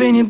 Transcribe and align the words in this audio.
beni 0.00 0.23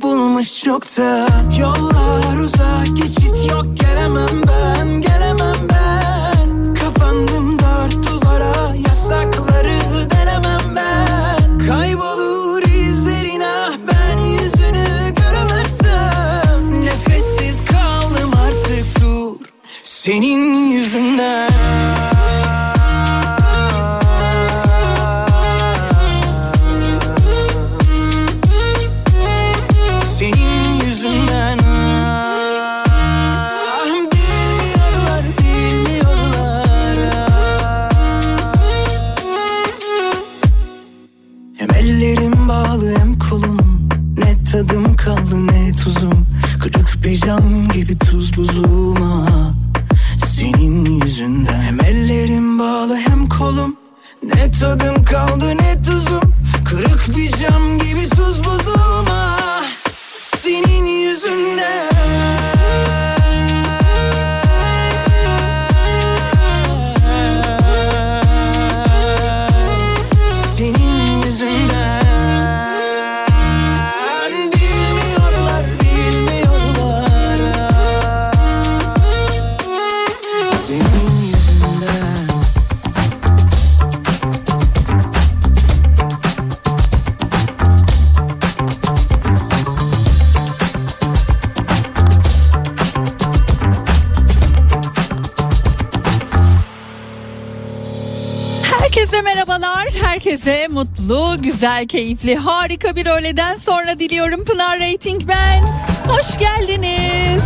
Herkese 100.24 100.68
mutlu, 100.68 101.36
güzel, 101.42 101.86
keyifli, 101.86 102.36
harika 102.36 102.96
bir 102.96 103.06
öğleden 103.06 103.56
sonra 103.56 103.98
diliyorum. 103.98 104.44
Pınar 104.44 104.80
Rating 104.80 105.22
ben. 105.28 105.60
Hoş 106.08 106.38
geldiniz. 106.38 107.42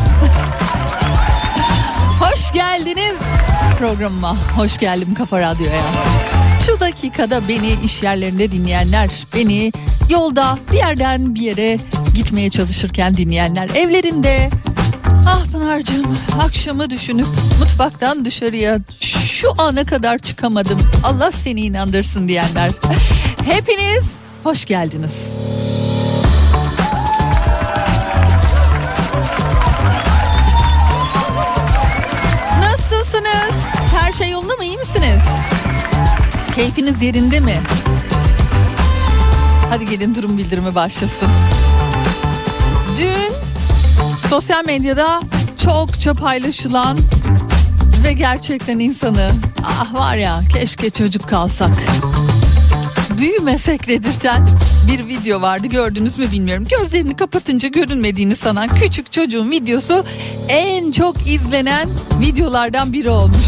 Hoş 2.21 2.53
geldiniz 2.53 3.19
programıma. 3.79 4.37
Hoş 4.57 4.79
geldim 4.79 5.15
Kafa 5.15 5.41
Radyo'ya. 5.41 5.83
Şu 6.67 6.81
dakikada 6.81 7.49
beni 7.49 7.73
iş 7.85 8.03
yerlerinde 8.03 8.53
dinleyenler, 8.53 9.09
beni 9.35 9.73
yolda 10.11 10.59
bir 10.73 10.77
yerden 10.77 11.35
bir 11.35 11.41
yere 11.41 11.79
gitmeye 12.15 12.51
çalışırken 12.51 13.17
dinleyenler, 13.17 13.69
evlerinde 13.75 14.49
Ah 15.27 15.45
Pınar'cığım 15.53 16.17
akşamı 16.41 16.91
düşünüp 16.91 17.27
mutfaktan 17.61 18.25
dışarıya 18.25 18.79
şu 19.29 19.49
ana 19.59 19.85
kadar 19.85 20.19
çıkamadım. 20.19 20.81
Allah 21.05 21.33
seni 21.33 21.61
inandırsın 21.61 22.29
diyenler. 22.29 22.71
Hepiniz 23.45 24.05
hoş 24.45 24.65
geldiniz. 24.65 25.13
Nasılsınız? 32.61 33.55
Her 34.01 34.13
şey 34.13 34.31
yolunda 34.31 34.57
mı? 34.57 34.65
İyi 34.65 34.77
misiniz? 34.77 35.23
Keyfiniz 36.55 37.03
yerinde 37.03 37.41
mi? 37.41 37.61
Hadi 39.71 39.85
gelin 39.85 40.15
durum 40.15 40.39
bildirimi 40.39 40.75
başlasın. 40.75 41.29
Dün 43.01 43.33
sosyal 44.29 44.65
medyada 44.65 45.21
çokça 45.65 46.15
paylaşılan 46.15 46.99
ve 48.05 48.13
gerçekten 48.13 48.79
insanı 48.79 49.31
ah 49.65 49.95
var 49.95 50.17
ya 50.17 50.41
keşke 50.53 50.91
çocuk 50.91 51.29
kalsak 51.29 51.75
büyümesek 53.19 53.89
dedirten 53.89 54.49
bir 54.89 55.07
video 55.07 55.41
vardı 55.41 55.67
gördünüz 55.67 56.19
mü 56.19 56.33
bilmiyorum. 56.33 56.67
Gözlerini 56.71 57.17
kapatınca 57.17 57.69
görünmediğini 57.69 58.37
sanan 58.37 58.69
küçük 58.69 59.13
çocuğun 59.13 59.51
videosu 59.51 60.05
en 60.49 60.91
çok 60.91 61.27
izlenen 61.27 61.89
videolardan 62.21 62.93
biri 62.93 63.11
olmuş. 63.11 63.47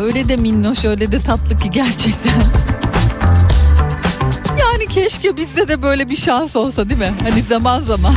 Öyle 0.00 0.28
de 0.28 0.36
minnoş 0.36 0.84
öyle 0.84 1.12
de 1.12 1.20
tatlı 1.20 1.56
ki 1.56 1.70
gerçekten. 1.70 2.42
Yani 4.60 4.86
keşke 4.88 5.36
bizde 5.36 5.68
de 5.68 5.82
böyle 5.82 6.10
bir 6.10 6.16
şans 6.16 6.56
olsa 6.56 6.88
değil 6.88 7.00
mi? 7.00 7.14
Hani 7.22 7.42
zaman 7.42 7.80
zaman. 7.80 8.14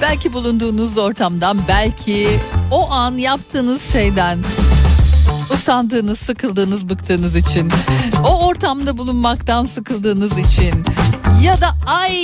belki 0.00 0.32
bulunduğunuz 0.32 0.98
ortamdan, 0.98 1.58
belki 1.68 2.28
o 2.70 2.90
an 2.90 3.16
yaptığınız 3.16 3.92
şeyden 3.92 4.38
Usandığınız, 5.52 6.18
sıkıldığınız, 6.18 6.88
bıktığınız 6.88 7.36
için. 7.36 7.72
O 8.24 8.46
ortamda 8.46 8.98
bulunmaktan 8.98 9.64
sıkıldığınız 9.64 10.38
için. 10.38 10.84
Ya 11.42 11.60
da 11.60 11.70
ay 11.86 12.14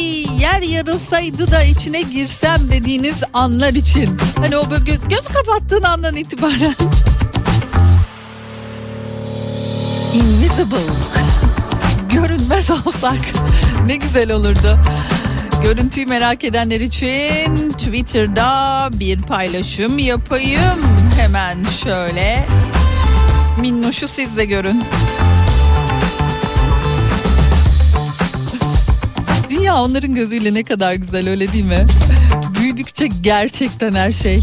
yer 0.40 0.62
yarılsaydı 0.62 1.50
da 1.50 1.62
içine 1.62 2.02
girsem 2.02 2.56
dediğiniz 2.70 3.22
anlar 3.34 3.72
için. 3.72 4.16
Hani 4.36 4.56
o 4.56 4.70
böyle 4.70 4.84
göz, 4.84 5.08
göz 5.08 5.28
kapattığın 5.28 5.82
andan 5.82 6.16
itibaren. 6.16 6.74
Invisible. 10.14 10.92
Görünmez 12.12 12.70
olsak 12.70 13.20
ne 13.86 13.96
güzel 13.96 14.32
olurdu. 14.32 14.78
Görüntüyü 15.64 16.06
merak 16.06 16.44
edenler 16.44 16.80
için 16.80 17.72
Twitter'da 17.72 18.88
bir 18.92 19.22
paylaşım 19.22 19.98
yapayım. 19.98 20.82
Hemen 21.20 21.64
şöyle. 21.84 22.46
Minnoşu 23.60 24.08
siz 24.08 24.36
de 24.36 24.44
görün. 24.44 24.84
Dünya 29.50 29.76
onların 29.82 30.14
gözüyle 30.14 30.54
ne 30.54 30.64
kadar 30.64 30.92
güzel 30.92 31.28
öyle 31.28 31.52
değil 31.52 31.64
mi? 31.64 31.86
Büyüdükçe 32.60 33.08
gerçekten 33.20 33.94
her 33.94 34.12
şey 34.12 34.40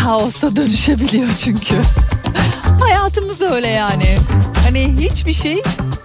kaosa 0.00 0.56
dönüşebiliyor 0.56 1.28
çünkü. 1.44 1.74
Hayatımız 2.80 3.40
öyle 3.40 3.68
yani. 3.68 4.18
Hani 4.64 4.94
hiçbir 5.00 5.32
şey 5.32 5.62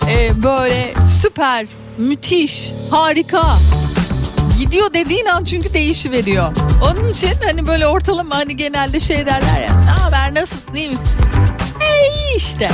e, 0.07 0.44
böyle 0.44 0.94
süper, 1.22 1.66
müthiş, 1.98 2.72
harika 2.92 3.57
gidiyor 4.60 4.94
dediğin 4.94 5.26
an 5.26 5.44
çünkü 5.44 5.74
değişi 5.74 6.12
veriyor. 6.12 6.52
Onun 6.84 7.10
için 7.10 7.30
hani 7.46 7.68
böyle 7.68 7.88
ortalama 7.88 8.36
hani 8.36 8.56
genelde 8.56 9.00
şey 9.00 9.26
derler 9.26 9.62
ya. 9.62 9.72
Ne 9.86 9.90
haber 9.92 10.34
nasılsın 10.42 10.74
iyi 10.76 10.88
misin? 10.88 11.04
E 11.82 12.14
iyi 12.14 12.38
işte. 12.38 12.70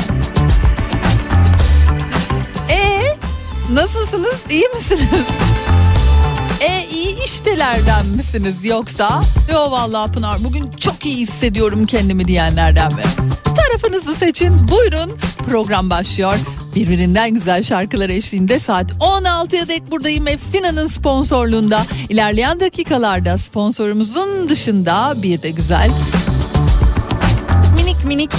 E 2.70 3.02
nasılsınız 3.74 4.36
iyi 4.50 4.68
misiniz? 4.76 5.28
E 6.62 6.86
iyi 6.92 7.24
iştelerden 7.26 8.06
misiniz 8.06 8.56
yoksa? 8.66 9.22
Yo 9.52 9.72
vallahi 9.72 10.12
Pınar 10.12 10.38
bugün 10.44 10.72
çok 10.72 11.06
iyi 11.06 11.18
hissediyorum 11.18 11.86
kendimi 11.86 12.28
diyenlerden 12.28 12.94
mi? 12.94 13.02
Tarafınızı 13.44 14.16
seçin 14.16 14.68
buyurun 14.68 15.18
program 15.50 15.90
başlıyor. 15.90 16.38
Birbirinden 16.80 17.34
güzel 17.34 17.64
şarkılar 17.64 18.10
eşliğinde 18.10 18.60
saat 18.60 18.92
16'ya 18.92 19.68
dek 19.68 19.92
buradayım 19.92 20.28
Efsina'nın 20.28 20.88
sponsorluğunda. 20.88 21.82
İlerleyen 22.10 22.60
dakikalarda 22.60 23.38
sponsorumuzun 23.38 24.50
dışında 24.50 25.14
bir 25.18 25.42
de 25.42 25.50
güzel 25.50 25.90
minik 27.76 28.06
minik 28.06 28.32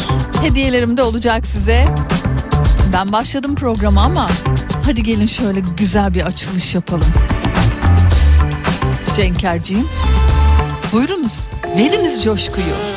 hediyelerim 0.43 0.97
de 0.97 1.03
olacak 1.03 1.47
size. 1.47 1.85
Ben 2.93 3.13
başladım 3.13 3.55
programa 3.55 4.03
ama 4.03 4.27
hadi 4.85 5.03
gelin 5.03 5.27
şöyle 5.27 5.61
güzel 5.77 6.15
bir 6.15 6.23
açılış 6.23 6.75
yapalım. 6.75 7.13
Cenkerciğim 9.17 9.89
buyurunuz 10.93 11.41
veriniz 11.77 12.25
coşkuyu. 12.25 12.90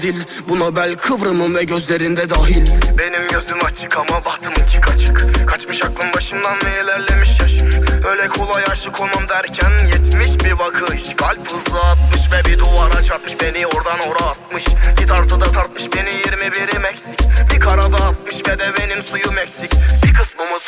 Adil. 0.00 0.14
Buna 0.48 0.76
bel 0.76 0.94
kıvrımım 0.94 1.54
ve 1.54 1.64
gözlerinde 1.64 2.30
dahil. 2.30 2.66
Benim 2.98 3.28
gözüm 3.28 3.64
açık 3.64 3.96
ama 3.96 4.24
bahtımınki 4.24 4.80
kaçık 4.80 5.48
Kaçmış 5.48 5.82
aklım 5.82 6.08
başımdan 6.16 6.56
ve 6.64 6.82
ilerlemiş 6.84 7.30
yaşım 7.40 7.68
Öyle 8.10 8.28
kolay 8.28 8.64
aşık 8.72 9.00
olmam 9.00 9.28
derken 9.28 9.70
yetmiş 9.86 10.44
bir 10.44 10.58
bakış. 10.58 11.16
Kalp 11.16 11.52
hızlı 11.52 11.80
atmış 11.80 12.20
ve 12.32 12.50
bir 12.50 12.58
duvara 12.58 13.04
çarpmış. 13.04 13.34
Beni 13.40 13.66
oradan 13.66 13.98
oraya 13.98 14.30
atmış. 14.30 14.64
Bir 15.00 15.08
tartıda 15.08 15.44
tartmış 15.44 15.84
beni 15.96 16.10
21'im 16.10 16.84
eksik. 16.84 17.20
Bir 17.54 17.60
karada 17.60 17.96
atmış 17.96 18.36
ve 18.48 18.58
de 18.58 18.72
benim 18.78 19.02
suyum 19.02 19.38
eksik 19.38 19.70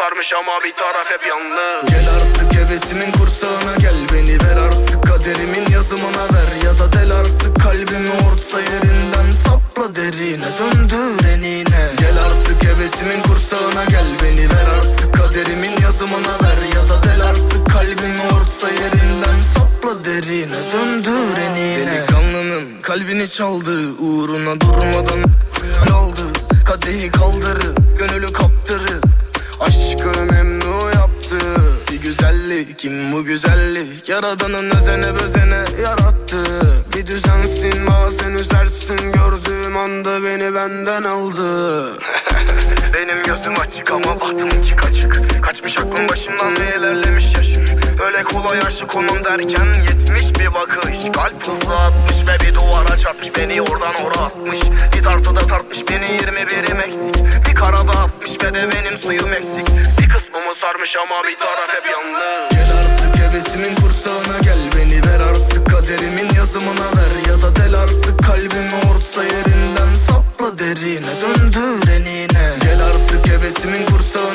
sarmış 0.02 0.32
ama 0.32 0.64
bir 0.64 0.74
taraf 0.76 1.06
hep 1.14 1.26
yalnız. 1.26 1.90
Gel 1.90 2.06
artık 2.16 2.60
hevesimin 2.60 3.12
kursağına 3.12 3.74
gel 3.78 3.94
Beni 4.12 4.34
ver 4.44 4.56
artık 4.66 5.02
kaderimin 5.02 5.66
yazımına 5.72 6.24
ver. 6.34 6.50
Ya 6.64 6.78
da 6.78 6.92
del 6.92 7.10
artık 7.20 7.62
kalbimi 7.62 8.10
orta 8.10 8.60
yerinden 8.60 9.28
Sapla 9.44 9.96
derine 9.96 10.50
döndür 10.58 11.28
enine. 11.28 11.82
Gel 11.98 12.16
artık 12.26 12.64
hevesimin 12.68 13.22
kursağına 13.22 13.84
gel 13.84 14.08
Beni 14.22 14.50
ver 14.50 14.68
artık 14.78 15.14
kaderimin 15.14 15.74
yazımına 15.82 16.34
ver. 16.42 16.58
Ya 16.76 16.82
da 16.88 17.02
del 17.02 17.22
artık 17.30 17.72
kalbimi 17.72 18.22
orta 18.34 18.68
yerinden 18.68 19.38
Sapla 19.54 20.04
derine 20.04 20.60
döndür 20.72 21.38
enine. 21.38 21.86
Delikanlının 21.86 22.80
kalbini 22.82 23.28
çaldı 23.28 23.76
Uğruna 23.98 24.60
durmadan 24.60 25.20
aldı 25.94 26.22
Kadehi 26.66 27.10
kaldırı 27.10 27.74
Gönülü 27.98 28.32
kaptırı 28.32 29.11
Aşkı 29.62 30.22
memnu 30.32 30.90
yaptı. 30.94 31.36
Bir 31.92 32.00
güzellik 32.00 32.78
kim 32.78 33.12
bu 33.12 33.24
güzellik? 33.24 34.08
Yaradanın 34.08 34.70
özene 34.70 35.14
bözene 35.14 35.82
yarattı. 35.82 36.44
Bir 36.96 37.06
düzensin 37.06 37.86
bazen 37.86 38.32
üzersin. 38.32 39.12
Gördüğüm 39.12 39.76
anda 39.76 40.24
beni 40.24 40.54
benden 40.54 41.02
aldı. 41.02 41.86
Benim 42.94 43.22
gözüm 43.22 43.60
açık 43.60 43.92
ama 43.92 44.20
bahtımınki 44.20 44.76
kaçık. 44.76 45.42
Kaçmış 45.42 45.78
aklım 45.78 46.08
başımdan 46.08 46.56
ve 46.56 46.78
ilerlemiş 46.78 47.26
yaşım 47.36 47.64
Öyle 48.06 48.22
kolay 48.22 48.58
aşık 48.58 48.96
olmam 48.96 49.24
derken 49.24 49.66
yetmiş 49.74 50.11
bakış 50.54 50.82
Kalp 51.12 51.48
hızlı 51.48 51.76
atmış 51.76 52.16
ve 52.28 52.46
bir 52.46 52.54
duvara 52.54 52.98
çarpmış. 52.98 53.36
Beni 53.36 53.62
oradan 53.62 53.94
oraya 54.04 54.24
atmış. 54.24 54.60
Bir 54.96 55.02
tartıda 55.02 55.40
tartmış 55.40 55.78
beni 55.90 56.04
21'im 56.04 56.80
eksik. 56.80 57.46
Bir 57.48 57.54
karada 57.54 57.90
atmış 57.90 58.30
ve 58.30 58.54
de 58.54 58.68
benim 58.72 58.98
suyum 59.02 59.32
eksik. 59.32 59.68
Bir 60.00 60.08
kısmımı 60.08 60.54
sarmış 60.60 60.96
ama 60.96 61.22
bir 61.28 61.38
taraf 61.38 61.68
hep 61.68 61.90
yalnız 61.90 62.50
Gel 62.50 62.70
artık 62.80 63.22
hevesimin 63.22 63.74
kursağına 63.74 64.38
gel. 64.42 64.58
Beni 64.76 64.98
ver 65.06 65.20
artık 65.30 65.66
kaderimin 65.70 66.34
yazımına 66.36 66.88
ver. 66.96 67.12
Ya 67.28 67.42
da 67.42 67.56
del 67.56 67.74
artık 67.74 68.24
kalbimi 68.26 68.76
orta 68.90 69.24
yerinden 69.24 69.92
Sapla 70.06 70.58
derine 70.58 71.14
döndür 71.20 71.88
enine. 71.88 72.46
Gel 72.62 72.80
artık 72.82 73.26
hevesimin 73.32 73.86
kursağına 73.86 74.31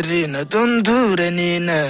Sapla 0.00 0.08
derine 0.08 0.50
döndür 0.52 1.18
enine 1.18 1.88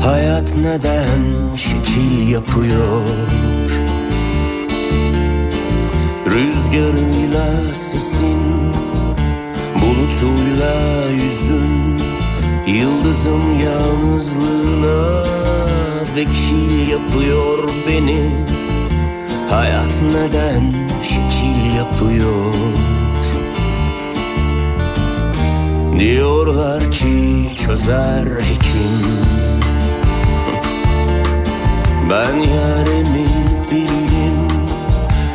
Hayat 0.00 0.56
neden 0.56 1.56
şekil 1.56 2.28
yapıyor? 2.28 3.02
Rüzgarıyla 6.26 7.74
sesin 7.74 8.66
Bulutuyla 9.86 11.10
yüzün 11.10 11.98
Yıldızım 12.66 13.42
yalnızlığına 13.64 15.24
Vekil 16.16 16.88
yapıyor 16.88 17.68
beni. 17.88 18.30
Hayat 19.50 20.02
neden 20.02 20.88
şekil 21.02 21.76
yapıyor? 21.76 22.54
Diyorlar 25.98 26.90
ki 26.90 27.44
çözer 27.54 28.26
hekim. 28.26 29.06
Ben 32.10 32.36
yaremi 32.36 33.28
bilirim 33.70 34.48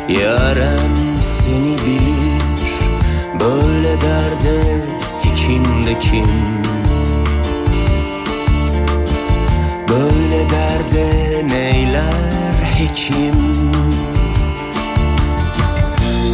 Yarem 0.08 0.92
seni 1.22 1.76
bilir 1.86 2.31
Böyle 3.42 4.00
derde 4.00 4.82
hekim 5.22 5.62
Böyle 9.88 10.50
derde 10.50 11.42
neyler 11.48 12.54
hekim? 12.78 13.34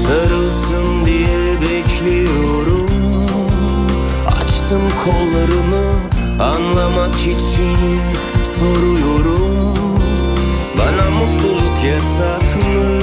Sarılsın 0.03 1.05
diye 1.07 1.61
bekliyorum. 1.61 3.27
Açtım 4.27 4.83
kollarımı 5.05 6.01
anlamak 6.41 7.15
için 7.15 8.01
soruyorum. 8.59 9.75
Bana 10.79 11.11
mutluluk 11.11 11.85
yasak 11.85 12.57
mı? 12.57 12.98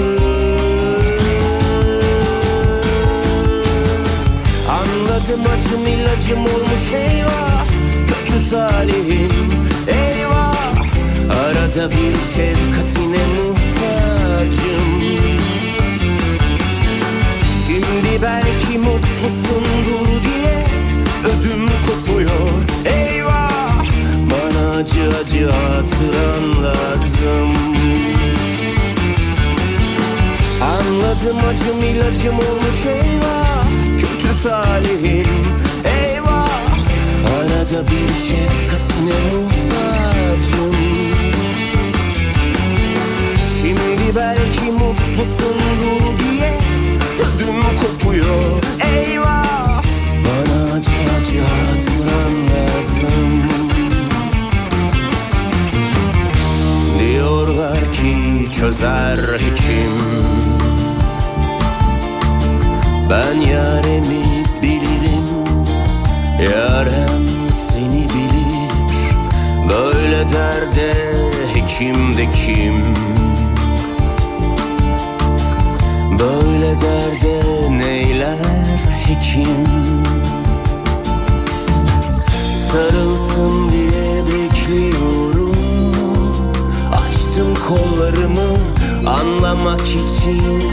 Anladım 5.26 5.46
acım 5.60 5.88
ilacım 5.88 6.40
olmuş 6.40 6.94
eyvah. 6.94 7.66
Kötü 8.08 8.50
talihim 8.50 9.32
eyvah. 9.88 10.76
Arada 11.30 11.92
bir 11.92 12.16
şefkatine 12.16 13.26
muhtacım. 13.36 15.02
Şimdi 17.68 18.22
belki 18.22 18.78
mutlusundur 18.78 20.24
diye 20.24 20.66
ödüm 21.24 21.70
kopuyor 21.88 22.50
Eyvah. 22.86 23.84
Bana 24.32 24.78
acı 24.78 25.10
acı 25.24 25.50
hatıran 25.52 26.64
lazım. 26.64 27.56
Anladım 30.62 31.38
acım 31.50 31.84
ilacım 31.84 32.36
olmuş 32.36 32.86
eyvah 32.86 33.65
talihim 34.46 35.28
eyvah. 35.86 36.50
Arada 37.36 37.80
bir 37.92 38.10
şefkatine 38.28 39.20
muhtacım. 39.34 40.76
Şimdi 43.62 44.16
belki 44.16 44.72
mutlusundur 44.72 46.20
diye 46.20 46.58
ödüm 47.16 47.78
kopuyor. 47.82 48.64
Eyvah. 48.96 49.84
Bana 50.26 50.74
acı 50.74 50.96
acı 51.22 51.42
hatıran 51.42 52.34
lazım. 52.52 53.44
Diyorlar 57.00 57.94
ki 57.94 58.52
çözer 58.52 59.18
hekim. 59.18 60.26
Ben 63.10 63.36
bilirim 64.06 64.35
Yarem 66.44 67.52
seni 67.52 68.04
bilir 68.10 68.56
Böyle 69.70 70.30
derde 70.30 70.94
hekim 71.54 72.18
de 72.18 72.30
kim? 72.32 72.94
Böyle 76.20 76.82
derde 76.82 77.42
neyler 77.78 78.38
hekim? 79.08 79.68
Sarılsın 82.72 83.72
diye 83.72 84.24
bekliyorum. 84.26 85.56
Açtım 87.08 87.48
kollarımı 87.68 88.58
anlamak 89.06 89.82
için 89.82 90.72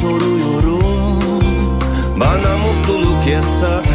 soruyorum. 0.00 1.18
Bana 2.20 2.56
mutluluk 2.56 3.26
yasak 3.26 3.93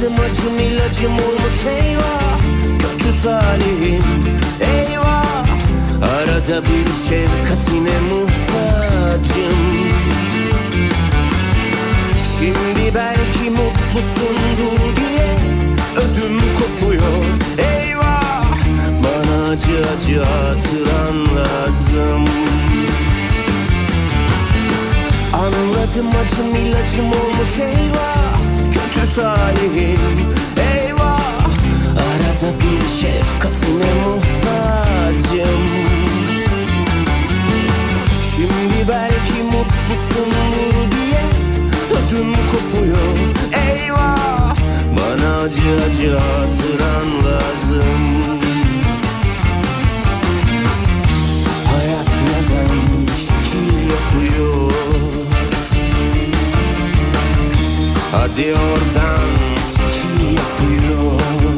Anladım 0.00 0.24
acım 0.30 0.58
ilacım 0.58 1.12
olmuş 1.12 1.66
eyvah. 1.66 2.38
Kötü 2.78 3.22
talihim 3.22 4.04
eyvah. 4.60 5.46
Arada 6.02 6.62
bir 6.62 6.86
şefkatine 7.08 8.00
muhtacım. 8.00 9.56
Şimdi 12.38 12.94
belki 12.94 13.50
mutlusundur 13.50 14.96
diye 14.96 15.36
ödüm 15.96 16.40
kopuyor 16.54 17.24
Eyvah. 17.58 18.44
Bana 19.04 19.48
acı 19.50 19.84
acı 19.96 20.22
hatıran 20.22 21.36
lazım. 21.36 22.24
Anladım 25.34 26.10
acım 26.24 26.56
ilacım 26.56 27.06
olmuş 27.06 27.58
eyvah 27.58 28.29
talihim 29.14 30.00
eyvah 30.56 31.40
Arada 31.90 32.52
bir 32.60 33.00
şefkatine 33.00 33.92
muhtacım. 34.04 35.64
Şimdi 38.36 38.88
belki 38.88 39.42
mutlusundur 39.42 40.92
diye 40.92 41.22
ödüm 41.90 42.32
kopuyor. 42.32 43.16
Eyvah 43.68 44.54
bana 44.96 45.40
acı 45.40 45.62
acı 45.90 46.18
hatıran 46.18 47.08
lazım. 47.26 48.00
Hayat 51.72 52.12
neden 52.22 53.06
şekil 53.16 53.90
yapıyor 53.90 54.59
Hadi 58.30 58.54
oradan 58.54 59.28
çekil 59.68 60.36
yapıyor 60.36 61.49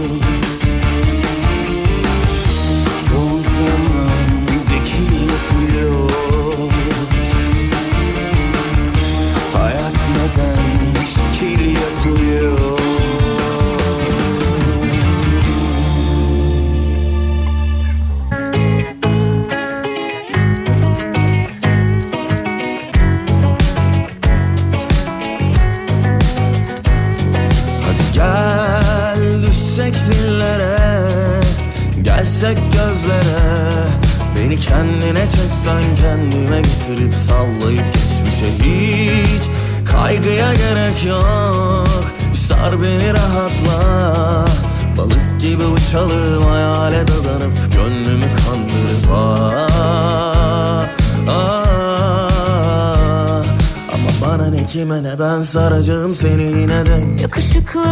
saracağım 55.52 56.14
seni 56.14 56.42
yine 56.42 56.86
de. 56.86 57.22
Yakışıklı 57.22 57.84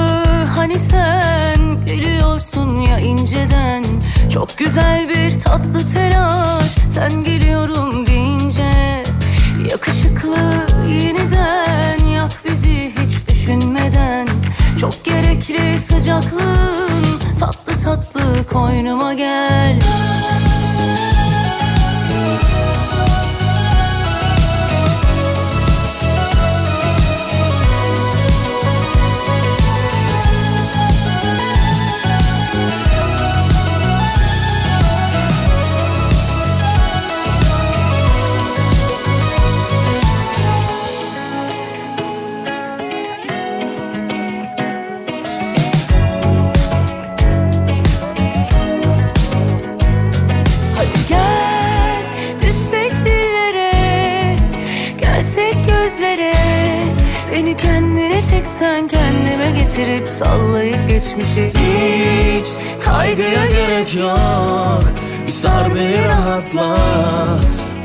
hani 0.56 0.78
sen 0.78 1.86
gülüyorsun 1.86 2.80
ya 2.80 2.98
inceden. 2.98 3.84
Çok 4.32 4.58
güzel 4.58 5.08
bir 5.08 5.40
tatlı 5.40 5.86
telaş 5.92 6.76
sen 6.90 7.24
geliyorum 7.24 8.06
deyince. 8.06 8.70
Yakışıklı 9.70 10.36
yeniden 10.88 12.04
yak 12.04 12.32
bizi 12.44 12.92
hiç 13.04 13.28
düşünmeden. 13.28 14.28
Çok 14.80 15.04
gerekli 15.04 15.78
sıcaklığın 15.78 16.59
geçmişe 61.10 61.52
Hiç 61.52 62.46
kaygıya 62.84 63.46
gerek 63.46 63.96
yok. 63.96 64.82
Bir 65.26 65.32
sar 65.32 65.74
beni 65.74 66.04
rahatla. 66.04 66.76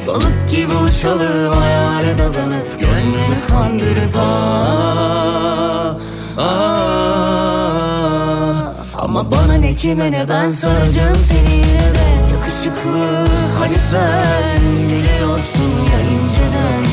Balık 0.08 0.50
gibi 0.50 0.74
uçalım 0.74 1.53
hayale 1.53 2.17
dadanıp 2.17 2.79
Gönlümü 2.79 3.38
kandırıp 3.48 4.15
ah, 4.17 5.96
ah. 6.38 6.86
Ama 8.98 9.32
bana 9.32 9.53
ne 9.53 9.75
kime 9.75 10.12
ne 10.12 10.29
ben 10.29 10.50
saracağım 10.50 11.15
seni 11.24 11.53
yine 11.53 11.65
de. 11.65 12.05
Yakışıklı 12.34 13.27
hani 13.60 13.79
sen 13.79 14.62
biliyorsun 14.88 15.72
ya 15.91 16.00
inceden 16.01 16.86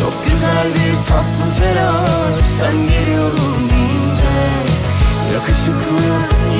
Çok 0.00 0.14
güzel 0.24 0.66
bir 0.74 0.96
tatlı 1.08 1.46
telaş 1.58 2.36
sen 2.58 2.76
geliyorum 2.88 3.60
deyince 3.70 4.65
Yakışıklı 5.34 6.02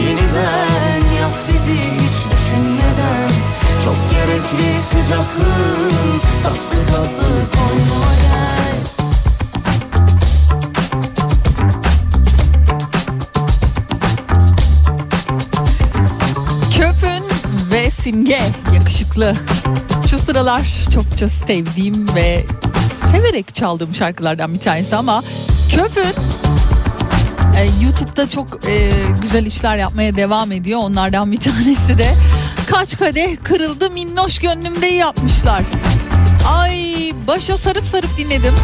yeniden 0.08 1.16
yak 1.20 1.32
bizi 1.52 1.74
hiç 1.74 2.32
düşünmeden 2.32 3.30
Çok 3.84 3.96
gerekli 4.10 4.74
sıcaklığın 4.82 6.20
tatlı 6.42 6.92
tatlı 6.92 7.28
koynuma 7.58 8.12
gel 8.22 8.76
Köpün 16.76 17.24
ve 17.70 17.90
Simge 17.90 18.40
yakışıklı. 18.74 19.34
Şu 20.10 20.18
sıralar 20.18 20.62
çokça 20.94 21.28
sevdiğim 21.46 22.14
ve 22.14 22.44
severek 23.12 23.54
çaldığım 23.54 23.94
şarkılardan 23.94 24.54
bir 24.54 24.60
tanesi 24.60 24.96
ama 24.96 25.22
Köpün 25.70 26.25
e, 27.58 27.84
YouTube'da 27.84 28.28
çok 28.28 28.68
e, 28.68 28.92
güzel 29.22 29.46
işler 29.46 29.78
yapmaya 29.78 30.16
devam 30.16 30.52
ediyor. 30.52 30.80
Onlardan 30.82 31.32
bir 31.32 31.40
tanesi 31.40 31.98
de 31.98 32.08
kaç 32.70 32.98
kadeh 32.98 33.36
kırıldı 33.42 33.90
minnoş 33.90 34.38
gönlümde 34.38 34.86
yapmışlar. 34.86 35.62
Ay 36.58 37.12
başa 37.26 37.58
sarıp 37.58 37.84
sarıp 37.84 38.18
dinledim. 38.18 38.54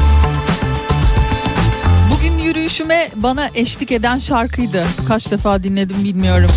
Bugün 2.13 2.39
yürüyüşüme 2.39 3.11
bana 3.17 3.49
eşlik 3.55 3.93
eden 3.93 4.19
şarkıydı. 4.19 4.85
Kaç 5.09 5.31
defa 5.31 5.63
dinledim 5.63 6.05
bilmiyorum. 6.05 6.51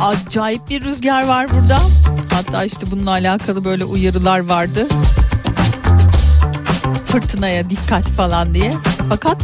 Acayip 0.00 0.68
bir 0.68 0.84
rüzgar 0.84 1.26
var 1.26 1.54
burada. 1.54 1.78
Hatta 2.32 2.64
işte 2.64 2.90
bununla 2.90 3.10
alakalı 3.10 3.64
böyle 3.64 3.84
uyarılar 3.84 4.48
vardı. 4.48 4.86
Fırtınaya 7.06 7.70
dikkat 7.70 8.04
falan 8.04 8.54
diye. 8.54 8.74
Fakat 9.08 9.43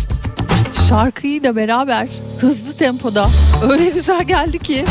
şarkıyı 0.90 1.44
da 1.44 1.56
beraber 1.56 2.08
hızlı 2.40 2.72
tempoda 2.72 3.26
öyle 3.70 3.90
güzel 3.90 4.24
geldi 4.24 4.58
ki 4.58 4.84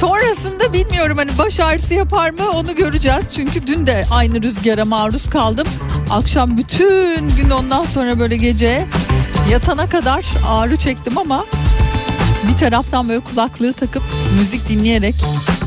Sonrasında 0.00 0.72
bilmiyorum 0.72 1.16
hani 1.16 1.38
baş 1.38 1.60
ağrısı 1.60 1.94
yapar 1.94 2.30
mı 2.30 2.50
onu 2.54 2.76
göreceğiz. 2.76 3.22
Çünkü 3.34 3.66
dün 3.66 3.86
de 3.86 4.04
aynı 4.12 4.42
rüzgara 4.42 4.84
maruz 4.84 5.28
kaldım. 5.28 5.66
Akşam 6.10 6.56
bütün 6.56 7.28
gün 7.28 7.50
ondan 7.50 7.82
sonra 7.82 8.18
böyle 8.18 8.36
gece 8.36 8.86
yatana 9.50 9.86
kadar 9.86 10.24
ağrı 10.48 10.76
çektim 10.76 11.18
ama 11.18 11.44
bir 12.48 12.58
taraftan 12.58 13.08
böyle 13.08 13.20
kulaklığı 13.20 13.72
takıp 13.72 14.02
müzik 14.38 14.68
dinleyerek 14.68 15.14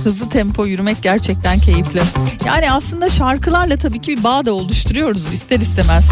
hızlı 0.04 0.30
tempo 0.30 0.66
yürümek 0.66 0.98
gerçekten 1.02 1.60
keyifli. 1.60 2.02
Yani 2.46 2.72
aslında 2.72 3.10
şarkılarla 3.10 3.78
tabii 3.78 4.02
ki 4.02 4.18
bir 4.18 4.24
bağ 4.24 4.46
da 4.46 4.54
oluşturuyoruz 4.54 5.34
ister 5.34 5.60
istemez. 5.60 6.06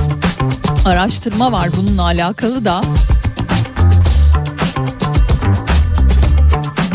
Araştırma 0.85 1.51
var 1.51 1.69
bununla 1.77 2.01
alakalı 2.01 2.65
da. 2.65 2.81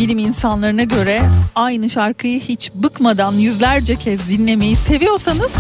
Bilim 0.01 0.19
insanlarına 0.19 0.85
göre 0.85 1.23
aynı 1.55 1.91
şarkıyı 1.91 2.41
hiç 2.41 2.71
bıkmadan 2.75 3.33
yüzlerce 3.33 3.97
kez 3.97 4.29
dinlemeyi 4.29 4.77
seviyorsanız 4.77 5.53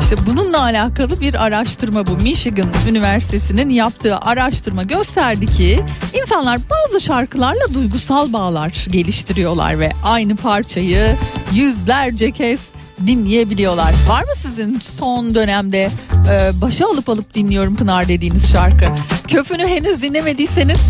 işte 0.00 0.16
bununla 0.26 0.62
alakalı 0.62 1.20
bir 1.20 1.44
araştırma 1.44 2.06
bu. 2.06 2.16
Michigan 2.16 2.68
Üniversitesi'nin 2.88 3.70
yaptığı 3.70 4.18
araştırma 4.18 4.82
gösterdi 4.82 5.46
ki 5.46 5.80
insanlar 6.22 6.58
bazı 6.70 7.00
şarkılarla 7.00 7.74
duygusal 7.74 8.32
bağlar 8.32 8.86
geliştiriyorlar 8.90 9.80
ve 9.80 9.90
aynı 10.04 10.36
parçayı 10.36 11.16
yüzlerce 11.52 12.30
kez 12.30 12.68
dinleyebiliyorlar. 13.06 13.94
Var 14.08 14.22
mı 14.22 14.32
sizin 14.36 14.78
son 14.78 15.34
dönemde 15.34 15.90
e, 16.30 16.60
başa 16.60 16.86
alıp 16.86 17.08
alıp 17.08 17.34
dinliyorum 17.34 17.76
Pınar 17.76 18.08
dediğiniz 18.08 18.52
şarkı? 18.52 18.84
Köfünü 19.28 19.66
henüz 19.66 20.02
dinlemediyseniz 20.02 20.80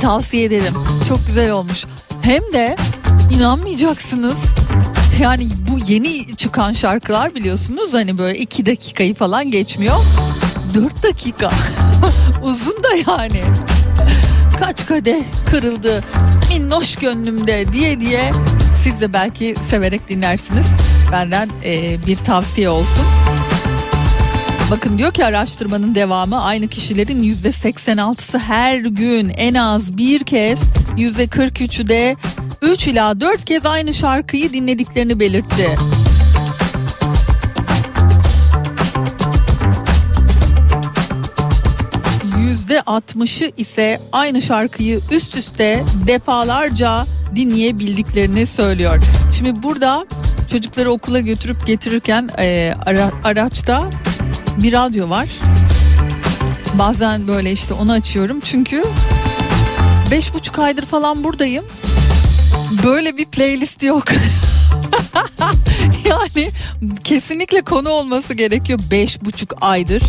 tavsiye 0.00 0.44
ederim. 0.44 0.74
Çok 1.08 1.26
güzel 1.26 1.50
olmuş. 1.50 1.84
Hem 2.22 2.42
de 2.52 2.76
inanmayacaksınız. 3.36 4.36
Yani 5.20 5.48
bu 5.70 5.92
yeni 5.92 6.36
çıkan 6.36 6.72
şarkılar 6.72 7.34
biliyorsunuz 7.34 7.92
hani 7.92 8.18
böyle 8.18 8.38
iki 8.38 8.66
dakikayı 8.66 9.14
falan 9.14 9.50
geçmiyor. 9.50 9.96
Dört 10.74 11.02
dakika. 11.02 11.50
Uzun 12.42 12.82
da 12.82 13.12
yani. 13.12 13.42
Kaç 14.60 14.86
kadeh 14.86 15.22
kırıldı 15.50 16.04
minnoş 16.50 16.96
gönlümde 16.96 17.72
diye 17.72 18.00
diye 18.00 18.32
siz 18.84 19.00
de 19.00 19.12
belki 19.12 19.54
severek 19.70 20.08
dinlersiniz. 20.08 20.66
Benden 21.12 21.50
e, 21.64 22.06
bir 22.06 22.16
tavsiye 22.16 22.68
olsun. 22.68 23.04
Bakın 24.70 24.98
diyor 24.98 25.12
ki 25.12 25.24
araştırmanın 25.24 25.94
devamı 25.94 26.42
aynı 26.42 26.68
kişilerin 26.68 27.22
yüzde 27.22 27.48
86'sı 27.48 28.38
her 28.38 28.78
gün 28.78 29.32
en 29.36 29.54
az 29.54 29.96
bir 29.96 30.20
kez 30.20 30.60
yüzde 30.96 31.24
43'ü 31.24 31.88
de 31.88 32.16
3 32.62 32.86
ila 32.86 33.20
4 33.20 33.44
kez 33.44 33.66
aynı 33.66 33.94
şarkıyı 33.94 34.52
dinlediklerini 34.52 35.20
belirtti. 35.20 35.76
Yüzde 42.38 42.78
60'ı 42.78 43.52
ise 43.56 44.00
aynı 44.12 44.42
şarkıyı 44.42 45.00
üst 45.10 45.36
üste 45.36 45.84
defalarca 46.06 47.04
dinleyebildiklerini 47.36 48.46
söylüyor. 48.46 49.02
Şimdi 49.36 49.62
burada 49.62 50.06
çocukları 50.50 50.90
okula 50.90 51.20
götürüp 51.20 51.66
getirirken 51.66 52.30
e, 52.38 52.74
ara, 52.86 53.10
araçta 53.24 53.90
bir 54.58 54.72
radyo 54.72 55.10
var. 55.10 55.28
Bazen 56.74 57.28
böyle 57.28 57.52
işte 57.52 57.74
onu 57.74 57.92
açıyorum 57.92 58.40
çünkü 58.40 58.84
beş 60.10 60.34
buçuk 60.34 60.58
aydır 60.58 60.86
falan 60.86 61.24
buradayım. 61.24 61.64
Böyle 62.84 63.16
bir 63.16 63.24
playlist 63.24 63.82
yok. 63.82 64.04
yani 66.04 66.50
kesinlikle 67.04 67.62
konu 67.62 67.88
olması 67.88 68.34
gerekiyor 68.34 68.80
beş 68.90 69.22
buçuk 69.22 69.54
aydır. 69.60 70.02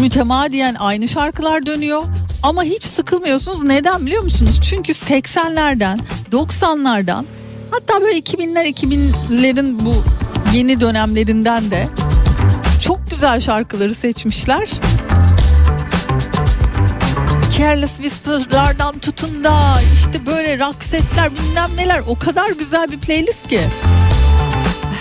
Mütemadiyen 0.00 0.76
aynı 0.78 1.08
şarkılar 1.08 1.66
dönüyor 1.66 2.02
ama 2.42 2.62
hiç 2.62 2.84
sıkılmıyorsunuz. 2.84 3.62
Neden 3.62 4.06
biliyor 4.06 4.22
musunuz? 4.22 4.60
Çünkü 4.70 4.92
80'lerden 4.92 5.98
90'lardan 6.32 7.24
hatta 7.70 8.00
böyle 8.00 8.18
2000'ler 8.18 8.66
2000'lerin 8.66 9.78
bu 9.84 9.94
yeni 10.54 10.80
dönemlerinden 10.80 11.70
de 11.70 11.88
güzel 13.16 13.40
şarkıları 13.40 13.94
seçmişler. 13.94 14.70
Careless 17.58 17.96
Whispers'lardan 17.96 18.98
tutun 18.98 19.44
da 19.44 19.74
işte 19.94 20.26
böyle 20.26 20.58
rock 20.58 20.84
setler 20.84 21.30
bilmem 21.34 21.70
neler 21.76 22.02
o 22.06 22.18
kadar 22.18 22.50
güzel 22.50 22.90
bir 22.90 23.00
playlist 23.00 23.48
ki. 23.48 23.60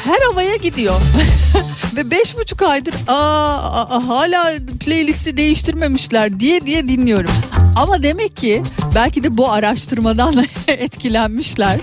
Her 0.05 0.21
havaya 0.31 0.55
gidiyor. 0.55 1.01
Ve 1.95 2.11
beş 2.11 2.37
buçuk 2.37 2.61
aydır 2.61 2.93
aa, 3.07 3.15
aa, 3.15 4.07
hala 4.07 4.53
playlisti 4.85 5.37
değiştirmemişler 5.37 6.39
diye 6.39 6.65
diye 6.65 6.87
dinliyorum. 6.87 7.31
Ama 7.75 8.03
demek 8.03 8.37
ki 8.37 8.63
belki 8.95 9.23
de 9.23 9.37
bu 9.37 9.51
araştırmadan 9.51 10.45
etkilenmişler. 10.67 11.79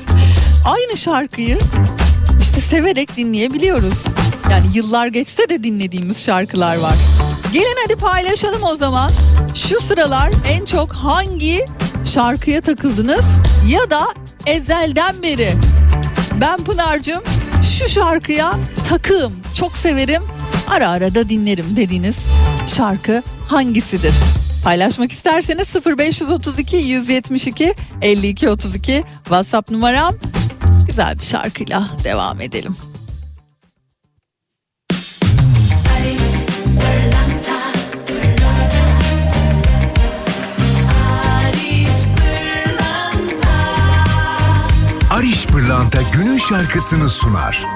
Aynı 0.67 0.97
şarkıyı 0.97 1.59
işte 2.41 2.61
severek 2.61 3.17
dinleyebiliyoruz. 3.17 4.05
Yani 4.53 4.67
yıllar 4.75 5.07
geçse 5.07 5.49
de 5.49 5.65
dinlediğimiz 5.65 6.25
şarkılar 6.25 6.77
var. 6.77 6.95
Gelin 7.53 7.77
hadi 7.83 7.97
paylaşalım 7.97 8.63
o 8.63 8.77
zaman. 8.77 9.11
Şu 9.55 9.81
sıralar 9.81 10.31
en 10.49 10.65
çok 10.65 10.93
hangi 10.93 11.67
şarkıya 12.05 12.61
takıldınız 12.61 13.25
ya 13.69 13.91
da 13.91 14.05
ezelden 14.47 15.23
beri? 15.23 15.53
Ben 16.41 16.57
Pınar'cığım 16.65 17.23
şu 17.79 17.89
şarkıya 17.89 18.55
takığım, 18.89 19.33
çok 19.55 19.77
severim, 19.77 20.23
ara 20.69 20.89
ara 20.89 21.15
da 21.15 21.29
dinlerim 21.29 21.77
dediğiniz 21.77 22.17
şarkı 22.77 23.23
hangisidir? 23.49 24.15
Paylaşmak 24.65 25.13
isterseniz 25.13 25.75
0532 25.87 26.77
172 26.77 27.75
52 28.03 28.49
32 28.49 29.05
WhatsApp 29.25 29.71
numaram. 29.71 30.15
Güzel 30.87 31.19
bir 31.19 31.25
şarkıyla 31.25 31.87
devam 32.05 32.41
edelim. 32.41 32.92
Pırlanta 45.73 46.03
günün 46.13 46.39
şarkısını 46.39 47.11
sunar. 47.11 47.67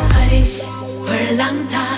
Barış 0.00 0.62
Pırlanta 1.06 1.93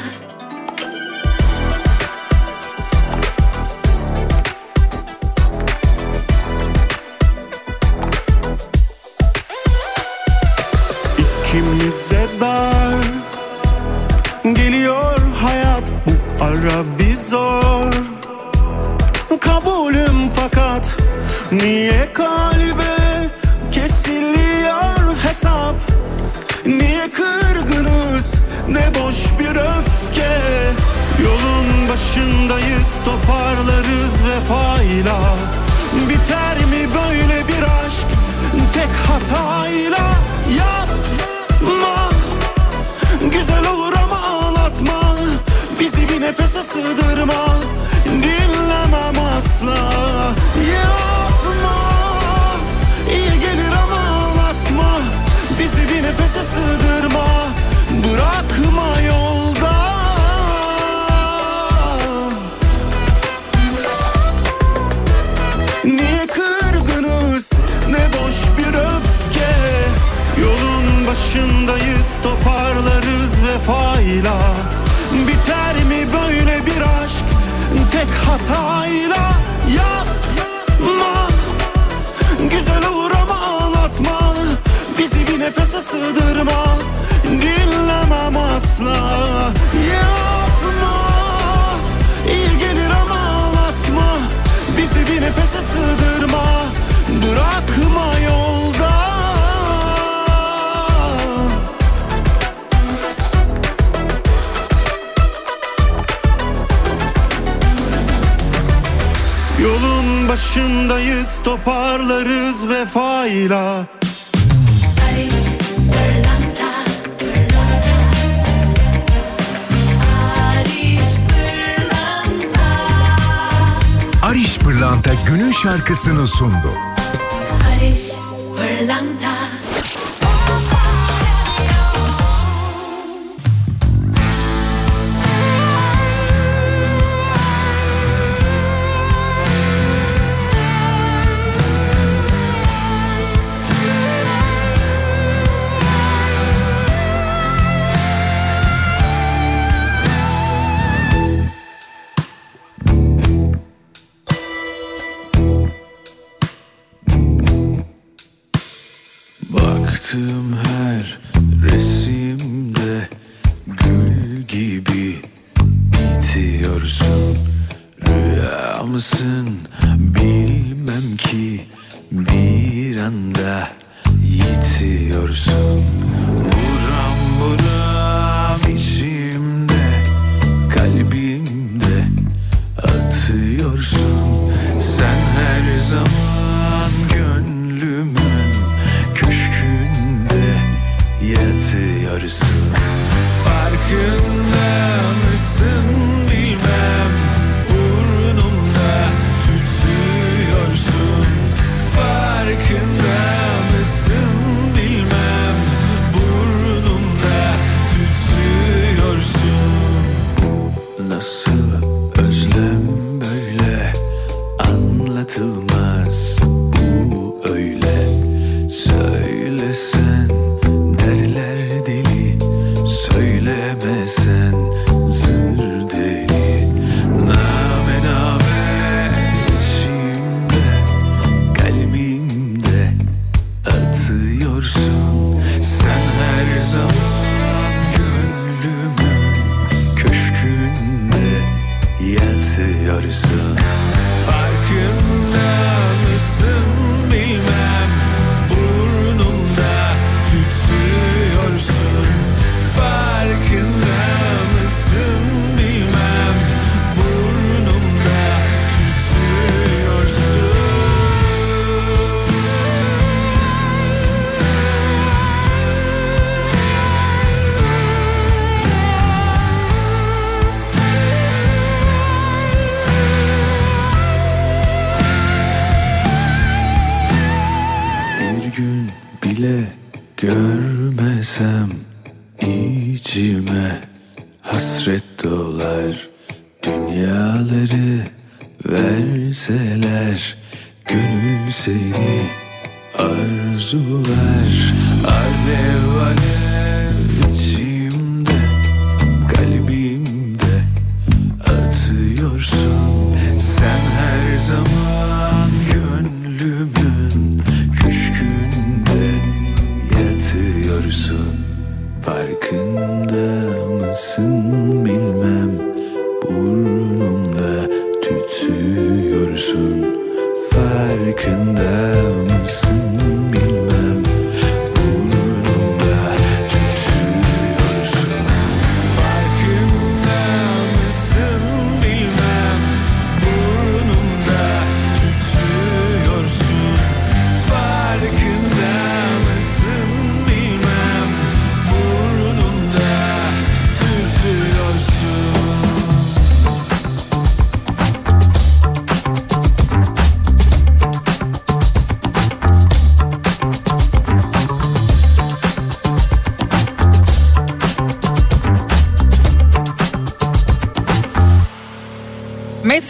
yitiyorsun 174.86 175.75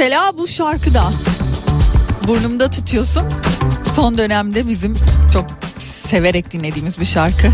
Mesela 0.06 0.38
bu 0.38 0.48
şarkıda 0.48 1.12
burnumda 2.26 2.70
tutuyorsun. 2.70 3.24
Son 3.94 4.18
dönemde 4.18 4.68
bizim 4.68 4.96
çok 5.32 5.44
severek 6.08 6.52
dinlediğimiz 6.52 7.00
bir 7.00 7.04
şarkı. 7.04 7.46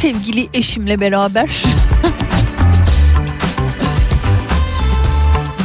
Sevgili 0.00 0.48
eşimle 0.54 1.00
beraber 1.00 1.50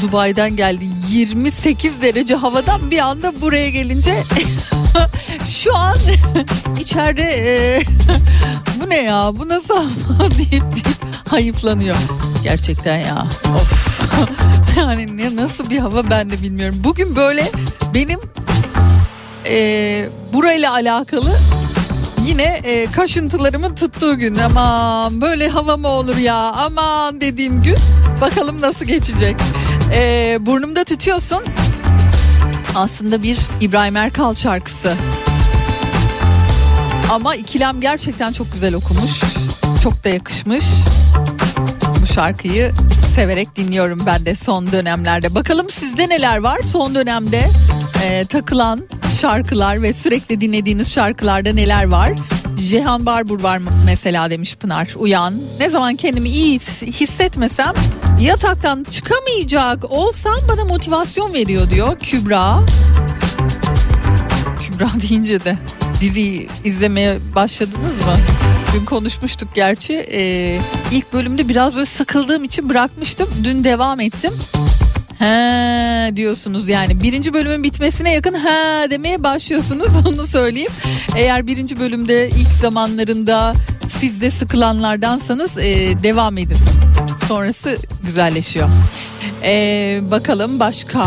Dubai'den 0.02 0.56
geldi 0.56 0.86
28 1.10 2.02
derece 2.02 2.36
havadan 2.36 2.92
bir 2.92 3.00
anda 3.00 3.42
buraya 3.42 3.70
gelince 3.70 4.24
şu 5.50 5.76
an 5.76 5.98
içeride 6.80 7.24
e, 7.24 7.82
bu 8.82 8.90
ne 8.90 8.98
ya 8.98 9.32
bu 9.34 9.48
nasıl 9.48 9.90
deyip 10.20 10.52
deyip 10.52 10.88
hayıflanıyor. 11.30 11.98
Gerçekten 12.44 12.98
ya 12.98 13.26
of. 13.56 13.85
yani 14.78 15.18
ne 15.18 15.36
nasıl 15.36 15.70
bir 15.70 15.80
hava 15.80 16.10
ben 16.10 16.30
de 16.30 16.42
bilmiyorum. 16.42 16.76
Bugün 16.84 17.16
böyle 17.16 17.52
benim 17.94 18.20
e, 19.46 20.10
burayla 20.34 20.74
alakalı 20.74 21.38
yine 22.26 22.44
e, 22.44 22.92
kaşıntılarımın 22.92 23.76
tuttuğu 23.76 24.18
gün. 24.18 24.36
Aman 24.36 25.22
böyle 25.22 25.50
hava 25.50 25.78
mı 25.78 25.88
olur 25.88 26.18
ya 26.18 26.36
aman 26.36 27.22
dediğim 27.22 27.64
gün 27.64 27.78
bakalım 28.22 28.62
nasıl 28.62 28.86
geçecek. 28.86 29.36
E, 29.96 30.38
burnumda 30.42 30.84
tütüyorsun 30.84 31.42
aslında 32.76 33.24
bir 33.24 33.38
İbrahim 33.62 33.96
Erkal 33.96 34.36
şarkısı. 34.36 34.94
Ama 37.12 37.36
ikilem 37.36 37.82
gerçekten 37.82 38.32
çok 38.32 38.52
güzel 38.52 38.76
okumuş. 38.76 39.22
Çok 39.84 40.04
da 40.04 40.10
yakışmış. 40.10 40.66
Şarkıyı 42.16 42.72
severek 43.16 43.56
dinliyorum 43.56 44.04
ben 44.06 44.26
de 44.26 44.36
son 44.36 44.72
dönemlerde. 44.72 45.36
Bakalım 45.36 45.70
sizde 45.70 46.10
neler 46.10 46.38
var 46.38 46.60
son 46.64 46.96
dönemde 46.96 47.46
e, 48.04 48.26
takılan 48.26 48.88
şarkılar 49.22 49.82
ve 49.82 49.94
sürekli 49.94 50.42
dinlediğiniz 50.42 50.94
şarkılarda 50.94 51.54
neler 51.54 51.88
var? 51.88 52.14
Cihan 52.70 53.06
Barbur 53.06 53.44
var 53.44 53.58
mı 53.58 53.70
mesela 53.86 54.30
demiş 54.30 54.56
Pınar. 54.56 54.94
Uyan. 54.98 55.34
Ne 55.60 55.70
zaman 55.70 55.96
kendimi 55.96 56.30
iyi 56.30 56.60
hissetmesem 56.82 57.74
yataktan 58.22 58.84
çıkamayacak 58.84 59.92
olsam 59.92 60.36
bana 60.50 60.66
motivasyon 60.66 61.34
veriyor 61.34 61.70
diyor 61.70 61.98
Kübra. 62.00 62.60
Kübra 64.60 64.88
deyince 65.10 65.46
de 65.46 65.58
dizi 66.02 66.48
izlemeye 66.64 67.18
başladınız 67.36 67.92
mı? 68.06 68.16
Dün 68.74 68.86
konuşmuştuk 68.86 69.56
gerçi. 69.56 69.94
Ee, 69.94 70.60
ilk 70.92 71.14
bölümde 71.14 71.50
biraz 71.50 71.76
böyle 71.76 71.86
sıkıldığım 71.86 72.44
için 72.44 72.70
bırakmıştım. 72.70 73.30
Dün 73.44 73.64
devam 73.64 74.00
ettim. 74.00 74.34
He 75.20 76.16
diyorsunuz 76.16 76.70
yani 76.70 77.04
birinci 77.04 77.34
bölümün 77.34 77.64
bitmesine 77.64 78.14
yakın 78.14 78.34
he 78.34 78.92
demeye 78.92 79.24
başlıyorsunuz 79.24 79.88
onu 80.08 80.28
söyleyeyim. 80.28 80.72
Eğer 81.16 81.48
birinci 81.48 81.80
bölümde 81.80 82.30
ilk 82.30 82.48
zamanlarında 82.62 83.54
siz 83.88 84.22
de 84.22 84.32
sıkılanlardansanız 84.32 85.58
e, 85.58 85.64
devam 86.04 86.38
edin. 86.38 86.58
Sonrası 87.28 87.76
güzelleşiyor. 88.04 88.70
E, 89.44 90.02
bakalım 90.12 90.60
başka 90.60 91.04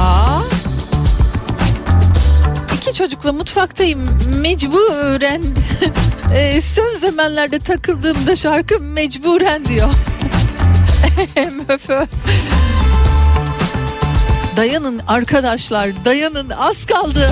iki 2.89 2.99
çocukla 2.99 3.33
mutfaktayım 3.33 4.01
mecburen 4.41 5.43
e, 6.35 6.61
son 6.61 7.01
zamanlarda 7.01 7.59
takıldığımda 7.59 8.37
şarkı 8.37 8.81
mecburen 8.81 9.65
diyor. 9.65 9.89
MFÖ. 11.53 12.07
Dayanın 14.57 15.01
arkadaşlar 15.09 16.05
dayanın 16.05 16.51
az 16.51 16.87
kaldı. 16.87 17.31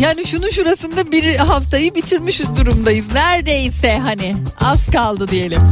Yani 0.00 0.26
şunun 0.26 0.50
şurasında 0.50 1.12
bir 1.12 1.36
haftayı 1.36 1.94
bitirmiş 1.94 2.40
durumdayız. 2.56 3.12
Neredeyse 3.12 3.98
hani 3.98 4.36
az 4.60 4.86
kaldı 4.86 5.28
diyelim. 5.28 5.62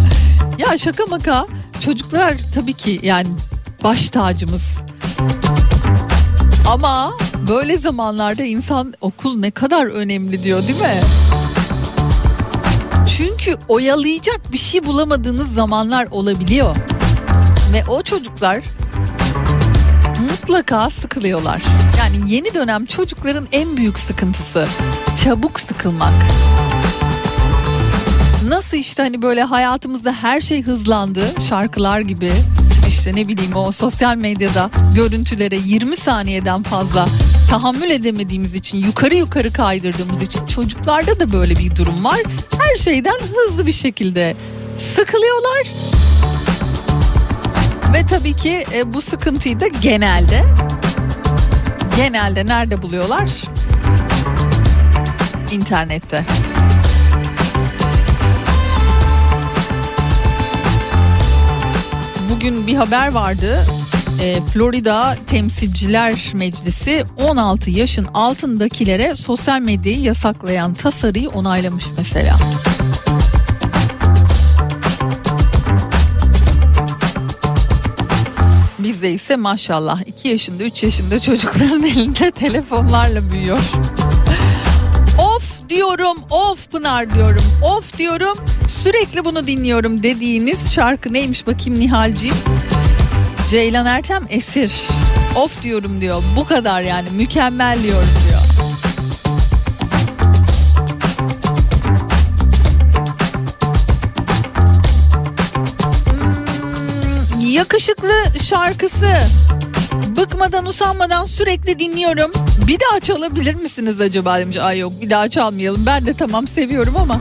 Ya 0.58 0.78
şaka 0.78 1.06
maka 1.06 1.46
çocuklar 1.84 2.34
tabii 2.54 2.74
ki 2.74 3.00
yani 3.02 3.28
baş 3.84 4.10
tacımız. 4.10 4.62
Ama 6.68 7.12
böyle 7.48 7.78
zamanlarda 7.78 8.42
insan 8.42 8.94
okul 9.00 9.36
ne 9.36 9.50
kadar 9.50 9.86
önemli 9.86 10.44
diyor 10.44 10.62
değil 10.62 10.80
mi? 10.80 11.00
Çünkü 13.16 13.56
oyalayacak 13.68 14.52
bir 14.52 14.58
şey 14.58 14.84
bulamadığınız 14.84 15.54
zamanlar 15.54 16.08
olabiliyor. 16.10 16.76
Ve 17.72 17.84
o 17.88 18.02
çocuklar 18.02 18.62
mutlaka 20.30 20.90
sıkılıyorlar. 20.90 21.62
Yani 21.98 22.32
yeni 22.32 22.54
dönem 22.54 22.86
çocukların 22.86 23.46
en 23.52 23.76
büyük 23.76 23.98
sıkıntısı 23.98 24.66
çabuk 25.24 25.60
sıkılmak. 25.60 26.14
Nasıl 28.48 28.76
işte 28.76 29.02
hani 29.02 29.22
böyle 29.22 29.42
hayatımızda 29.42 30.12
her 30.12 30.40
şey 30.40 30.62
hızlandı 30.62 31.22
şarkılar 31.48 32.00
gibi 32.00 32.32
işte 33.02 33.16
ne 33.16 33.28
bileyim 33.28 33.56
o 33.56 33.72
sosyal 33.72 34.16
medyada 34.16 34.70
görüntülere 34.94 35.56
20 35.56 35.96
saniyeden 35.96 36.62
fazla 36.62 37.06
tahammül 37.50 37.90
edemediğimiz 37.90 38.54
için 38.54 38.78
yukarı 38.78 39.14
yukarı 39.14 39.52
kaydırdığımız 39.52 40.22
için 40.22 40.46
çocuklarda 40.46 41.20
da 41.20 41.32
böyle 41.32 41.58
bir 41.58 41.76
durum 41.76 42.04
var. 42.04 42.20
Her 42.58 42.76
şeyden 42.76 43.18
hızlı 43.34 43.66
bir 43.66 43.72
şekilde 43.72 44.36
sıkılıyorlar. 44.94 45.66
Ve 47.94 48.06
tabii 48.06 48.36
ki 48.36 48.64
e, 48.74 48.92
bu 48.92 49.02
sıkıntıyı 49.02 49.60
da 49.60 49.66
genelde 49.66 50.44
genelde 51.96 52.46
nerede 52.46 52.82
buluyorlar? 52.82 53.30
İnternette. 55.52 56.24
Bugün 62.42 62.66
bir 62.66 62.74
haber 62.74 63.12
vardı. 63.12 63.64
E, 64.22 64.40
Florida 64.40 65.16
Temsilciler 65.26 66.32
Meclisi 66.34 67.04
16 67.18 67.70
yaşın 67.70 68.04
altındakilere 68.14 69.16
sosyal 69.16 69.60
medyayı 69.60 70.00
yasaklayan 70.00 70.74
tasarıyı 70.74 71.28
onaylamış 71.28 71.84
mesela. 71.96 72.36
Bizde 78.78 79.12
ise 79.12 79.36
maşallah 79.36 80.00
2 80.06 80.28
yaşında 80.28 80.64
3 80.64 80.82
yaşında 80.82 81.20
çocukların 81.20 81.82
elinde 81.86 82.30
telefonlarla 82.30 83.30
büyüyor. 83.30 83.58
of 85.18 85.68
diyorum 85.68 86.16
of 86.30 86.70
Pınar 86.70 87.16
diyorum 87.16 87.44
of 87.76 87.98
diyorum 87.98 88.38
Sürekli 88.82 89.24
bunu 89.24 89.46
dinliyorum 89.46 90.02
dediğiniz 90.02 90.72
şarkı 90.72 91.12
neymiş 91.12 91.46
bakayım 91.46 91.80
Nihalciğim? 91.80 92.36
Ceylan 93.50 93.86
Ertem 93.86 94.22
Esir. 94.30 94.72
Of 95.36 95.62
diyorum 95.62 96.00
diyor. 96.00 96.22
Bu 96.36 96.44
kadar 96.44 96.82
yani 96.82 97.08
mükemmel 97.10 97.82
diyorum 97.82 98.08
diyor. 98.28 98.40
Hmm, 107.32 107.40
yakışıklı 107.40 108.12
şarkısı. 108.42 109.18
Bıkmadan 110.16 110.66
usanmadan 110.66 111.24
sürekli 111.24 111.78
dinliyorum. 111.78 112.32
Bir 112.66 112.78
daha 112.80 113.00
çalabilir 113.00 113.54
misiniz 113.54 114.00
acaba 114.00 114.38
demiş. 114.38 114.56
Ay 114.56 114.78
yok 114.78 114.92
bir 115.00 115.10
daha 115.10 115.28
çalmayalım. 115.28 115.86
Ben 115.86 116.06
de 116.06 116.12
tamam 116.14 116.48
seviyorum 116.48 116.94
ama 116.96 117.20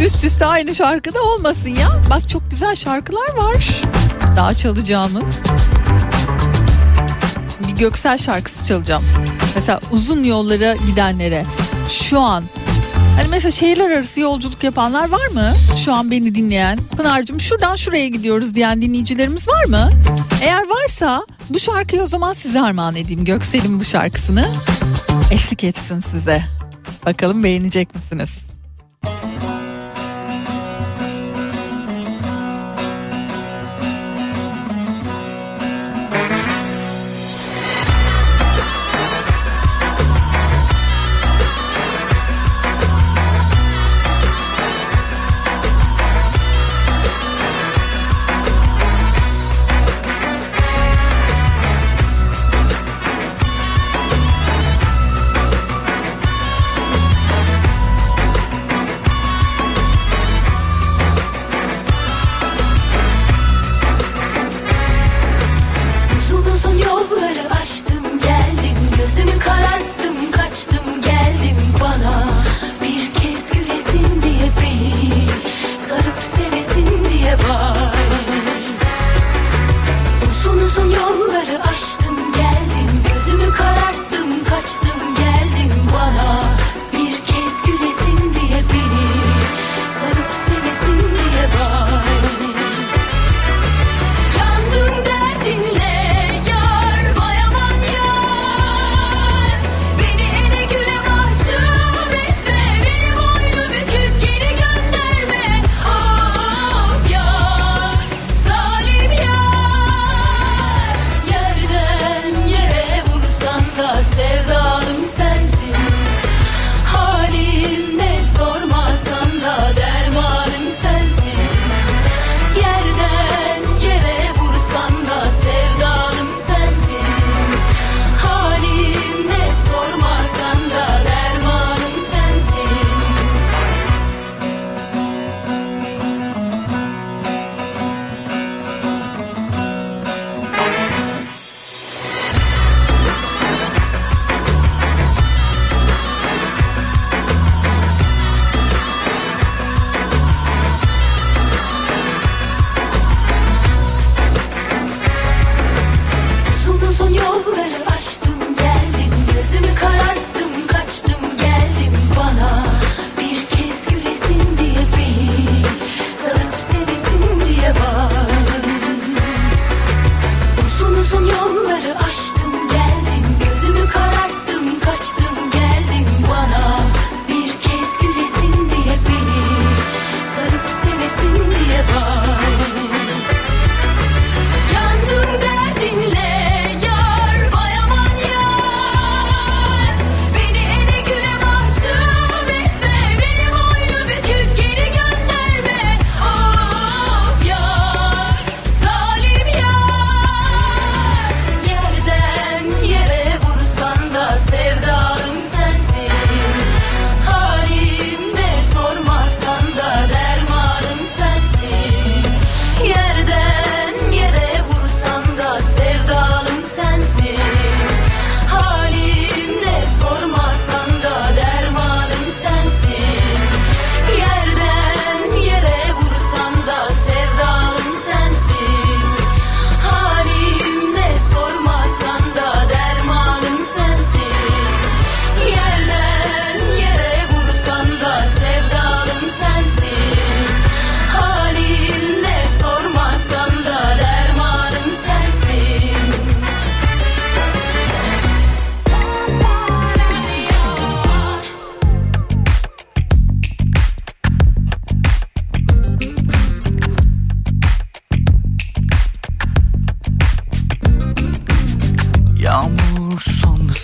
üst 0.00 0.24
üste 0.24 0.46
aynı 0.46 0.74
şarkıda 0.74 1.22
olmasın 1.22 1.68
ya. 1.68 1.88
Bak 2.10 2.28
çok 2.28 2.50
güzel 2.50 2.74
şarkılar 2.74 3.34
var. 3.36 3.80
Daha 4.36 4.54
çalacağımız. 4.54 5.38
Bir 7.68 7.72
Göksel 7.72 8.18
şarkısı 8.18 8.66
çalacağım. 8.66 9.02
Mesela 9.54 9.80
uzun 9.90 10.24
yollara 10.24 10.74
gidenlere 10.76 11.46
şu 11.88 12.20
an 12.20 12.44
Hani 13.16 13.28
mesela 13.30 13.50
şehirler 13.50 13.90
arası 13.90 14.20
yolculuk 14.20 14.64
yapanlar 14.64 15.08
var 15.08 15.26
mı? 15.26 15.52
Şu 15.84 15.92
an 15.94 16.10
beni 16.10 16.34
dinleyen. 16.34 16.78
Pınar'cığım 16.96 17.40
şuradan 17.40 17.76
şuraya 17.76 18.08
gidiyoruz 18.08 18.54
diyen 18.54 18.82
dinleyicilerimiz 18.82 19.48
var 19.48 19.64
mı? 19.64 19.90
Eğer 20.42 20.62
varsa 20.68 21.26
bu 21.50 21.58
şarkıyı 21.58 22.02
o 22.02 22.06
zaman 22.06 22.32
size 22.32 22.60
armağan 22.60 22.96
edeyim. 22.96 23.24
Göksel'in 23.24 23.80
bu 23.80 23.84
şarkısını. 23.84 24.48
Eşlik 25.30 25.64
etsin 25.64 26.00
size. 26.00 26.42
Bakalım 27.06 27.42
beğenecek 27.44 27.94
misiniz? 27.94 28.51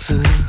to 0.09 0.48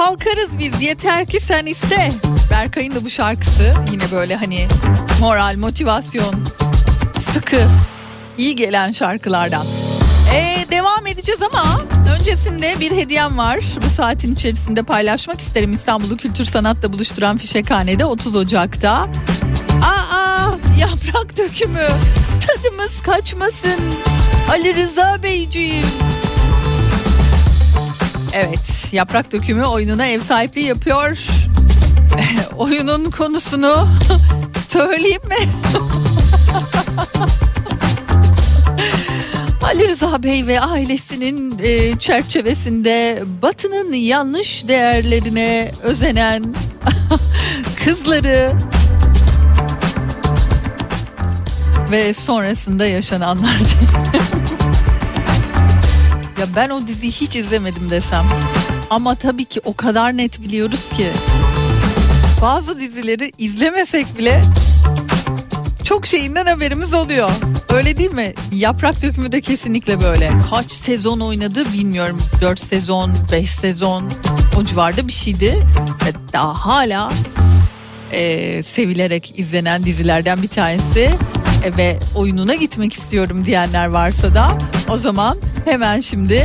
kalkarız 0.00 0.58
biz 0.58 0.82
yeter 0.82 1.26
ki 1.26 1.40
sen 1.40 1.66
iste. 1.66 2.08
Berkay'ın 2.50 2.94
da 2.94 3.04
bu 3.04 3.10
şarkısı 3.10 3.74
yine 3.92 4.02
böyle 4.12 4.36
hani 4.36 4.68
moral, 5.20 5.56
motivasyon, 5.56 6.34
sıkı, 7.32 7.60
iyi 8.38 8.56
gelen 8.56 8.92
şarkılardan. 8.92 9.66
Ee, 10.34 10.66
devam 10.70 11.06
edeceğiz 11.06 11.42
ama 11.42 11.80
öncesinde 12.18 12.74
bir 12.80 12.90
hediyem 12.90 13.38
var. 13.38 13.58
Bu 13.84 13.90
saatin 13.90 14.34
içerisinde 14.34 14.82
paylaşmak 14.82 15.40
isterim. 15.40 15.72
İstanbul'u 15.72 16.16
Kültür 16.16 16.44
Sanat'la 16.44 16.92
buluşturan 16.92 17.36
Fişekhane'de 17.36 18.04
30 18.04 18.36
Ocak'ta. 18.36 19.08
Aa 19.82 20.46
yaprak 20.80 21.36
dökümü 21.36 21.88
tadımız 22.46 23.02
kaçmasın. 23.02 23.80
Ali 24.50 24.74
Rıza 24.74 25.22
Beyciğim. 25.22 25.86
Evet, 28.34 28.92
Yaprak 28.92 29.32
Dökümü 29.32 29.64
oyununa 29.64 30.06
ev 30.06 30.18
sahipliği 30.18 30.66
yapıyor. 30.66 31.18
Oyunun 32.56 33.10
konusunu 33.10 33.88
söyleyeyim 34.68 35.22
mi? 35.28 35.36
Ali 39.62 39.88
Rıza 39.88 40.22
Bey 40.22 40.46
ve 40.46 40.60
ailesinin 40.60 41.58
e, 41.62 41.98
çerçevesinde 41.98 43.22
Batı'nın 43.42 43.92
yanlış 43.92 44.68
değerlerine 44.68 45.72
özenen 45.82 46.54
kızları 47.84 48.52
ve 51.90 52.14
sonrasında 52.14 52.86
yaşananlar 52.86 53.56
Ya 56.40 56.46
ben 56.56 56.70
o 56.70 56.86
diziyi 56.86 57.12
hiç 57.12 57.36
izlemedim 57.36 57.90
desem. 57.90 58.26
Ama 58.90 59.14
tabii 59.14 59.44
ki 59.44 59.60
o 59.64 59.74
kadar 59.74 60.16
net 60.16 60.42
biliyoruz 60.42 60.88
ki. 60.88 61.06
Bazı 62.42 62.80
dizileri 62.80 63.32
izlemesek 63.38 64.18
bile 64.18 64.42
çok 65.84 66.06
şeyinden 66.06 66.46
haberimiz 66.46 66.94
oluyor. 66.94 67.30
Öyle 67.68 67.98
değil 67.98 68.12
mi? 68.12 68.34
Yaprak 68.52 69.02
dökümü 69.02 69.32
de 69.32 69.40
kesinlikle 69.40 70.02
böyle. 70.02 70.30
Kaç 70.50 70.70
sezon 70.70 71.20
oynadı 71.20 71.72
bilmiyorum. 71.72 72.18
4 72.40 72.60
sezon, 72.60 73.12
5 73.32 73.50
sezon 73.50 74.12
o 74.60 74.64
civarda 74.64 75.08
bir 75.08 75.12
şeydi. 75.12 75.66
Daha 76.32 76.54
hala 76.54 77.12
e, 78.12 78.62
sevilerek 78.62 79.38
izlenen 79.38 79.84
dizilerden 79.84 80.42
bir 80.42 80.48
tanesi. 80.48 81.10
Ve 81.78 81.98
oyununa 82.14 82.54
gitmek 82.54 82.92
istiyorum 82.92 83.44
diyenler 83.44 83.86
varsa 83.86 84.34
da 84.34 84.58
o 84.90 84.96
zaman 84.96 85.38
hemen 85.64 86.00
şimdi 86.00 86.44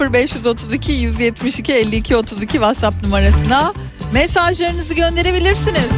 0532 0.00 0.92
172 0.92 1.72
52 1.72 2.16
32 2.16 2.52
WhatsApp 2.52 3.02
numarasına 3.02 3.72
mesajlarınızı 4.12 4.94
gönderebilirsiniz. 4.94 5.88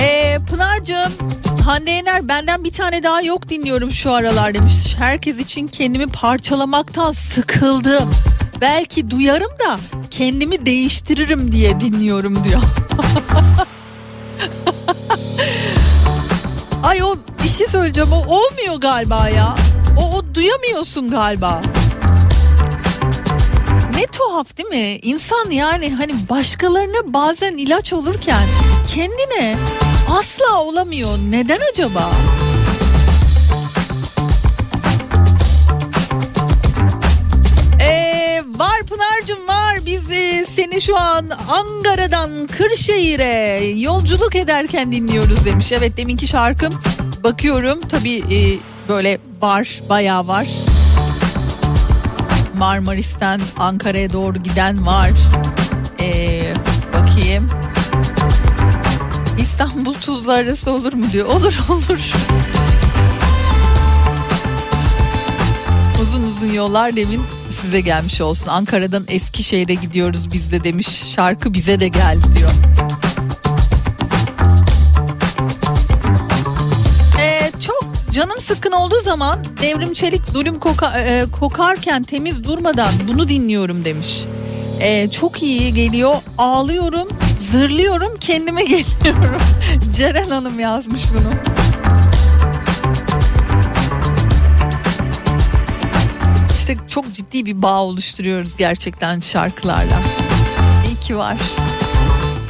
Ee, 0.00 0.38
Pınar'cığım 0.50 1.12
Hande 1.64 1.90
Yener 1.90 2.28
benden 2.28 2.64
bir 2.64 2.70
tane 2.72 3.02
daha 3.02 3.22
yok 3.22 3.48
dinliyorum 3.48 3.92
şu 3.92 4.12
aralar 4.12 4.54
demiş. 4.54 4.94
Herkes 4.98 5.38
için 5.38 5.66
kendimi 5.66 6.06
parçalamaktan 6.06 7.12
sıkıldım. 7.12 8.10
Belki 8.62 9.10
duyarım 9.10 9.50
da 9.66 9.78
kendimi 10.10 10.66
değiştiririm 10.66 11.52
diye 11.52 11.80
dinliyorum 11.80 12.44
diyor. 12.44 12.62
Ay 16.82 17.02
o 17.02 17.16
bir 17.44 17.48
şey 17.48 17.68
söyleyeceğim 17.68 18.12
o 18.12 18.16
olmuyor 18.16 18.74
galiba 18.80 19.28
ya. 19.28 19.54
O, 19.98 20.16
o 20.16 20.34
duyamıyorsun 20.34 21.10
galiba. 21.10 21.60
Ne 23.96 24.06
tuhaf 24.06 24.56
değil 24.58 24.68
mi? 24.68 24.98
İnsan 25.02 25.50
yani 25.50 25.94
hani 25.94 26.12
başkalarına 26.30 27.14
bazen 27.14 27.52
ilaç 27.52 27.92
olurken 27.92 28.46
kendine 28.94 29.58
asla 30.18 30.62
olamıyor. 30.62 31.18
Neden 31.30 31.60
acaba? 31.72 32.10
Var 38.62 38.82
Pınar'cığım 38.82 39.48
var. 39.48 39.78
Biz 39.86 40.10
e, 40.10 40.46
seni 40.56 40.80
şu 40.80 40.98
an 40.98 41.30
Ankara'dan 41.48 42.46
Kırşehir'e 42.46 43.64
yolculuk 43.64 44.36
ederken 44.36 44.92
dinliyoruz 44.92 45.44
demiş. 45.44 45.72
Evet 45.72 45.96
deminki 45.96 46.26
şarkım 46.26 46.74
bakıyorum 47.24 47.80
tabii 47.80 48.18
e, 48.18 48.58
böyle 48.88 49.18
var 49.40 49.80
bayağı 49.88 50.26
var. 50.26 50.46
Marmaris'ten 52.58 53.40
Ankara'ya 53.58 54.12
doğru 54.12 54.38
giden 54.38 54.86
var. 54.86 55.10
Ee, 56.00 56.52
bakayım. 56.94 57.48
İstanbul 59.38 59.94
Tuzla 59.94 60.32
arası 60.32 60.70
olur 60.70 60.92
mu 60.92 61.04
diyor. 61.12 61.26
Olur 61.26 61.58
olur. 61.68 62.12
Uzun 66.02 66.22
uzun 66.22 66.52
yollar 66.52 66.96
demin 66.96 67.20
size 67.62 67.80
gelmiş 67.80 68.20
olsun. 68.20 68.46
Ankara'dan 68.48 69.04
Eskişehir'e 69.08 69.74
gidiyoruz 69.74 70.32
biz 70.32 70.52
de 70.52 70.64
demiş. 70.64 70.88
Şarkı 71.14 71.54
bize 71.54 71.80
de 71.80 71.88
geldi 71.88 72.24
diyor. 72.38 72.50
Ee, 77.20 77.50
çok 77.60 77.84
canım 78.10 78.40
sıkkın 78.40 78.72
olduğu 78.72 79.00
zaman 79.00 79.38
Devrim 79.62 79.92
Çelik 79.92 80.24
zulüm 80.24 80.54
koka- 80.54 81.00
e, 81.00 81.24
kokarken 81.40 82.02
temiz 82.02 82.44
durmadan 82.44 82.90
bunu 83.08 83.28
dinliyorum 83.28 83.84
demiş. 83.84 84.24
Ee, 84.80 85.08
çok 85.10 85.42
iyi 85.42 85.74
geliyor 85.74 86.14
ağlıyorum 86.38 87.08
zırlıyorum 87.52 88.16
kendime 88.20 88.64
geliyorum. 88.64 89.40
Ceren 89.96 90.30
Hanım 90.30 90.60
yazmış 90.60 91.02
bunu. 91.12 91.61
İşte 96.72 96.88
çok 96.88 97.14
ciddi 97.14 97.46
bir 97.46 97.62
bağ 97.62 97.82
oluşturuyoruz 97.82 98.56
gerçekten 98.56 99.20
şarkılarla. 99.20 100.00
İyi 100.88 101.00
ki 101.00 101.16
var. 101.16 101.36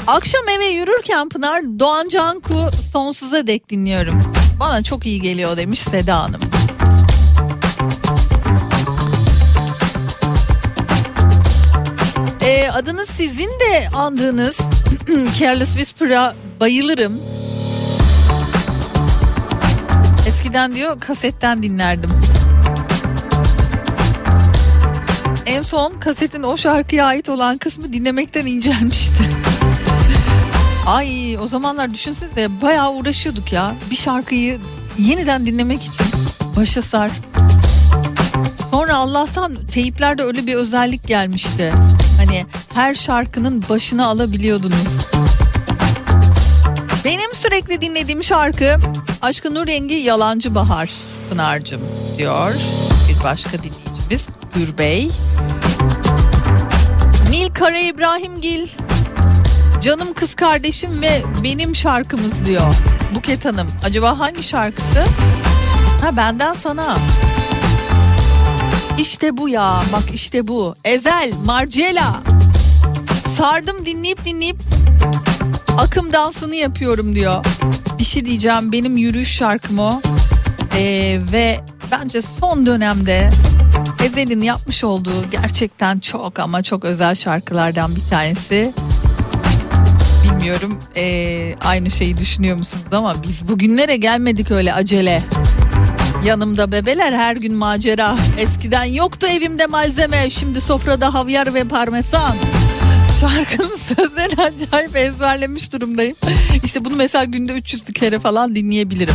Akşam 0.07 0.49
eve 0.49 0.67
yürürken 0.67 1.29
Pınar 1.29 1.63
Doğan 1.79 2.09
Canku 2.09 2.55
sonsuza 2.93 3.47
dek 3.47 3.71
dinliyorum. 3.71 4.21
Bana 4.61 4.83
çok 4.83 5.07
iyi 5.07 5.21
geliyor 5.21 5.57
demiş 5.57 5.81
Seda 5.81 6.23
Hanım. 6.23 6.41
Ee, 12.41 12.69
adınız 12.69 13.09
sizin 13.09 13.51
de 13.51 13.89
andığınız 13.95 14.59
Careless 15.39 15.75
Whisper'a 15.75 16.35
bayılırım. 16.61 17.21
Eskiden 20.27 20.73
diyor 20.73 21.01
kasetten 21.01 21.63
dinlerdim. 21.63 22.11
En 25.47 25.63
son 25.63 25.99
kasetin 25.99 26.43
o 26.43 26.57
şarkıya 26.57 27.07
ait 27.07 27.29
olan 27.29 27.59
kısmı 27.59 27.93
dinlemekten 27.93 28.47
incelmişti. 28.47 29.25
Ay 30.87 31.39
o 31.39 31.47
zamanlar 31.47 31.95
düşünsenize 31.95 32.63
bayağı 32.63 32.93
uğraşıyorduk 32.93 33.53
ya. 33.53 33.75
Bir 33.91 33.97
şarkıyı 33.97 34.61
yeniden 34.99 35.47
dinlemek 35.47 35.81
için 35.81 36.07
başa 36.57 36.83
sar. 36.83 37.11
Sonra 38.71 38.97
Allah'tan 38.97 39.57
teyiplerde 39.73 40.23
öyle 40.23 40.47
bir 40.47 40.55
özellik 40.55 41.07
gelmişti. 41.07 41.73
Hani 42.17 42.47
her 42.75 42.95
şarkının 42.95 43.65
başına 43.69 44.07
alabiliyordunuz. 44.07 45.09
Benim 47.05 47.35
sürekli 47.35 47.81
dinlediğim 47.81 48.25
şarkı 48.25 48.77
Aşkı 49.23 49.55
Nur 49.55 49.67
Rengi 49.67 49.95
Yalancı 49.95 50.55
Bahar 50.55 50.91
Pınar'cım 51.31 51.81
diyor 52.19 52.55
bir 53.09 53.25
başka 53.25 53.59
dinleyicimiz 53.59 54.27
Gür 54.55 54.79
Bey. 54.79 55.11
Nil 57.31 57.49
Kara 57.55 57.79
İbrahimgil 57.79 58.67
Canım 59.83 60.15
kız 60.15 60.35
kardeşim 60.35 61.03
ve 61.03 61.23
benim 61.45 61.77
şarkımız 61.77 62.47
diyor. 62.47 62.75
Buket 63.15 63.45
Hanım 63.45 63.69
acaba 63.85 64.19
hangi 64.19 64.43
şarkısı? 64.43 65.05
Ha 66.01 66.17
benden 66.17 66.53
sana. 66.53 66.99
İşte 68.99 69.37
bu 69.37 69.49
ya 69.49 69.83
bak 69.93 70.05
işte 70.15 70.49
bu. 70.49 70.75
Ezel, 70.85 71.33
Marcela. 71.45 72.21
Sardım 73.37 73.87
dinleyip 73.87 74.25
dinleyip 74.25 74.57
akım 75.79 76.13
dansını 76.13 76.55
yapıyorum 76.55 77.15
diyor. 77.15 77.45
Bir 77.99 78.05
şey 78.05 78.25
diyeceğim 78.27 78.73
benim 78.73 78.97
yürüyüş 78.97 79.33
şarkım 79.33 79.79
o. 79.79 80.01
Ee, 80.77 81.21
ve 81.33 81.61
bence 81.93 82.23
son 82.23 82.67
dönemde 82.67 83.31
Ezel'in 84.05 84.43
yapmış 84.43 84.85
olduğu 84.85 85.31
gerçekten 85.31 85.99
çok 85.99 86.39
ama 86.39 86.63
çok 86.63 86.85
özel 86.85 87.15
şarkılardan 87.15 87.97
bir 87.97 88.11
tanesi. 88.11 88.73
Bilmiyorum 90.25 90.79
ee, 90.97 91.55
aynı 91.65 91.91
şeyi 91.91 92.19
düşünüyor 92.19 92.57
musunuz 92.57 92.93
ama 92.93 93.23
biz 93.23 93.49
bugünlere 93.49 93.97
gelmedik 93.97 94.51
öyle 94.51 94.75
acele. 94.75 95.21
Yanımda 96.25 96.73
bebeler 96.73 97.13
her 97.13 97.37
gün 97.37 97.55
macera. 97.55 98.17
Eskiden 98.39 98.85
yoktu 98.85 99.27
evimde 99.27 99.67
malzeme. 99.67 100.31
Şimdi 100.31 100.61
sofrada 100.61 101.15
havyar 101.15 101.55
ve 101.55 101.65
parmesan. 101.65 102.37
Şarkının 103.21 103.77
sözlerini 103.97 104.43
acayip 104.43 104.97
ezberlemiş 104.97 105.73
durumdayım. 105.73 106.17
İşte 106.65 106.85
bunu 106.85 106.97
mesela 106.97 107.25
günde 107.25 107.53
300 107.53 107.85
kere 107.85 108.19
falan 108.19 108.55
dinleyebilirim. 108.55 109.15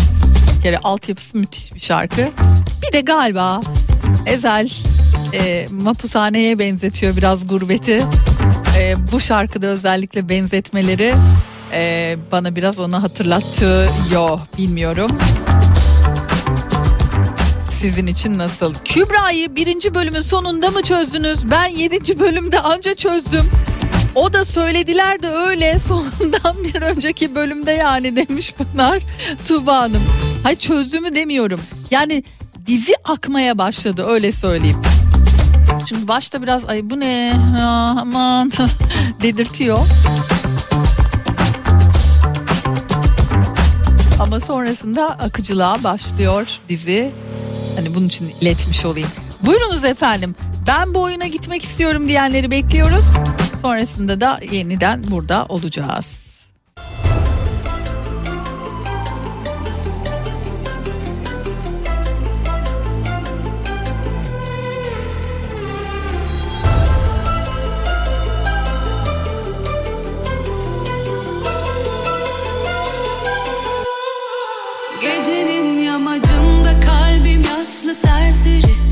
Bir 0.58 0.62
kere 0.62 0.78
altyapısı 0.78 1.38
müthiş 1.38 1.74
bir 1.74 1.80
şarkı. 1.80 2.30
Bir 2.88 2.94
de 2.94 3.02
galiba 3.02 3.62
Ezel 4.26 4.70
e, 5.34 5.68
mapushaneye 5.72 6.60
benzetiyor 6.60 7.18
biraz 7.18 7.48
gurbeti. 7.48 8.04
E, 8.80 8.96
bu 9.12 9.20
şarkıda 9.20 9.68
özellikle 9.68 10.30
benzetmeleri 10.30 11.14
e, 11.74 12.16
bana 12.32 12.56
biraz 12.56 12.80
onu 12.80 13.04
hatırlatıyor. 13.04 14.40
Bilmiyorum 14.58 15.18
sizin 17.80 18.08
için 18.08 18.38
nasıl? 18.38 18.74
Kübra'yı 18.86 19.56
birinci 19.56 19.94
bölümün 19.94 20.22
sonunda 20.22 20.70
mı 20.72 20.84
çözdünüz? 20.84 21.52
Ben 21.52 21.68
yedinci 21.68 22.20
bölümde 22.20 22.60
anca 22.60 22.96
çözdüm. 22.96 23.44
O 24.16 24.34
da 24.34 24.46
söylediler 24.46 25.22
de 25.22 25.30
öyle 25.30 25.80
sonundan 25.88 26.64
bir 26.64 26.82
önceki 26.82 27.36
bölümde 27.36 27.72
yani 27.72 28.16
demiş 28.16 28.54
Pınar 28.54 29.00
Tuğba 29.48 29.78
Hanım. 29.78 30.02
Hay 30.48 30.56
çözdüğümü 30.56 31.16
demiyorum. 31.16 31.60
Yani 31.92 32.24
dizi 32.66 32.94
akmaya 33.04 33.58
başladı 33.58 34.06
öyle 34.08 34.32
söyleyeyim. 34.32 34.82
Şimdi 35.90 36.08
başta 36.08 36.42
biraz 36.42 36.66
ay 36.66 36.90
bu 36.90 37.00
ne 37.00 37.34
aman 38.00 38.52
dedirtiyor. 39.22 39.80
Ama 44.20 44.40
sonrasında 44.40 45.10
akıcılığa 45.10 45.84
başlıyor 45.84 46.48
dizi. 46.70 47.12
Hani 47.76 47.96
bunun 47.96 48.08
için 48.08 48.32
iletmiş 48.42 48.86
olayım. 48.86 49.10
Buyurunuz 49.46 49.84
efendim. 49.84 50.36
Ben 50.68 50.94
bu 50.94 51.02
oyuna 51.02 51.28
gitmek 51.28 51.64
istiyorum 51.64 52.08
diyenleri 52.08 52.52
bekliyoruz. 52.52 53.06
Sonrasında 53.62 54.22
da 54.22 54.40
yeniden 54.52 55.04
burada 55.12 55.46
olacağız. 55.46 56.27
Serseri 77.98 78.87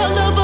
color. 0.00 0.39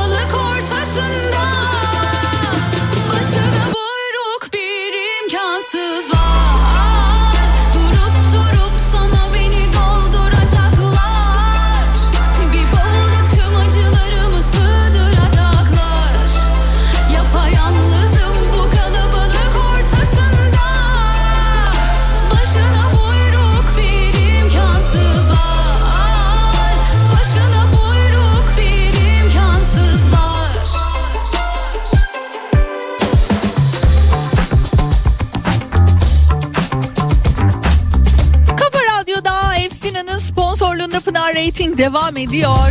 Devam 41.79 42.17
ediyor. 42.17 42.71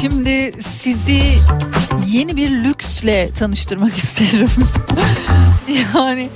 Şimdi 0.00 0.52
sizi 0.82 1.22
yeni 2.06 2.36
bir 2.36 2.50
lüksle 2.50 3.30
tanıştırmak 3.38 3.96
isterim. 3.98 4.48
yani 5.94 6.30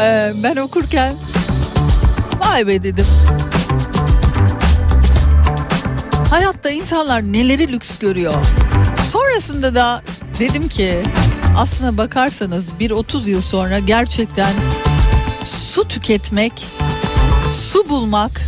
e, 0.00 0.32
ben 0.42 0.56
okurken 0.56 1.14
vay 2.40 2.66
be 2.66 2.82
dedim. 2.82 3.06
Hayatta 6.30 6.70
insanlar 6.70 7.22
neleri 7.22 7.72
lüks 7.72 7.98
görüyor. 7.98 8.34
Sonrasında 9.12 9.74
da 9.74 10.02
dedim 10.38 10.68
ki 10.68 11.02
aslına 11.56 11.96
bakarsanız 11.96 12.68
bir 12.80 12.90
30 12.90 13.28
yıl 13.28 13.40
sonra 13.40 13.78
gerçekten 13.78 14.52
su 15.44 15.88
tüketmek, 15.88 16.66
su 17.72 17.88
bulmak 17.88 18.40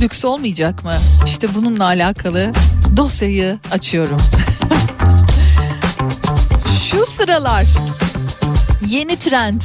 lüks 0.00 0.24
olmayacak 0.24 0.84
mı? 0.84 0.96
İşte 1.26 1.54
bununla 1.54 1.84
alakalı 1.84 2.52
dosyayı 2.96 3.58
açıyorum. 3.70 4.16
Şu 6.90 7.06
sıralar 7.06 7.66
yeni 8.88 9.16
trend 9.16 9.62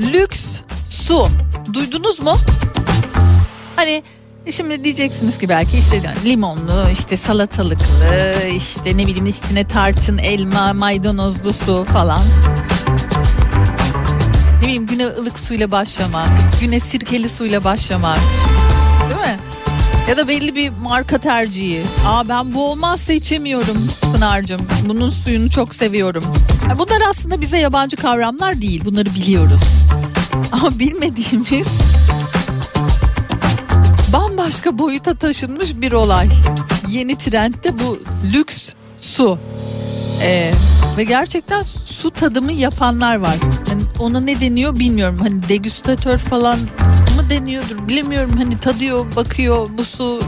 lüks 0.00 0.60
su. 0.90 1.28
Duydunuz 1.72 2.20
mu? 2.20 2.32
Hani 3.76 4.02
şimdi 4.50 4.84
diyeceksiniz 4.84 5.38
ki 5.38 5.48
belki 5.48 5.78
işte 5.78 6.02
limonlu, 6.24 6.90
işte 6.92 7.16
salatalıklı, 7.16 8.34
işte 8.56 8.96
ne 8.96 9.06
bileyim 9.06 9.26
içine 9.26 9.64
tarçın, 9.64 10.18
elma, 10.18 10.72
maydanozlu 10.72 11.52
su 11.52 11.86
falan. 11.92 12.20
Ne 14.56 14.62
bileyim 14.62 14.86
güne 14.86 15.06
ılık 15.06 15.38
suyla 15.38 15.70
başlamak, 15.70 16.28
güne 16.60 16.80
sirkeli 16.80 17.28
suyla 17.28 17.64
başlamak. 17.64 18.18
Değil 19.08 19.20
mi? 19.20 19.38
Ya 20.08 20.16
da 20.16 20.28
belli 20.28 20.54
bir 20.54 20.68
marka 20.82 21.18
tercihi. 21.18 21.82
Aa 22.06 22.28
ben 22.28 22.54
bu 22.54 22.70
olmazsa 22.70 23.12
içemiyorum 23.12 23.88
Pınar'cığım. 24.14 24.60
Bunun 24.84 25.10
suyunu 25.10 25.50
çok 25.50 25.74
seviyorum. 25.74 26.24
Ya 26.68 26.78
Bunlar 26.78 27.00
aslında 27.10 27.40
bize 27.40 27.58
yabancı 27.58 27.96
kavramlar 27.96 28.60
değil. 28.60 28.84
Bunları 28.84 29.14
biliyoruz. 29.14 29.62
Ama 30.52 30.78
bilmediğimiz 30.78 31.66
bambaşka 34.12 34.78
boyuta 34.78 35.14
taşınmış 35.14 35.80
bir 35.80 35.92
olay. 35.92 36.28
Yeni 36.88 37.16
trendde 37.16 37.78
bu 37.78 37.98
lüks 38.32 38.68
su. 38.96 39.38
Ee, 40.22 40.52
ve 40.96 41.04
gerçekten 41.04 41.62
su 41.84 42.10
tadımı 42.10 42.52
yapanlar 42.52 43.16
var. 43.16 43.36
Yani 43.70 43.82
ona 43.98 44.20
ne 44.20 44.40
deniyor 44.40 44.78
bilmiyorum. 44.78 45.18
Hani 45.22 45.48
degüstatör 45.48 46.18
falan 46.18 46.58
deniyordur 47.30 47.88
bilemiyorum. 47.88 48.36
Hani 48.36 48.58
tadıyor, 48.60 49.16
bakıyor 49.16 49.68
bu 49.78 49.84
su 49.84 50.22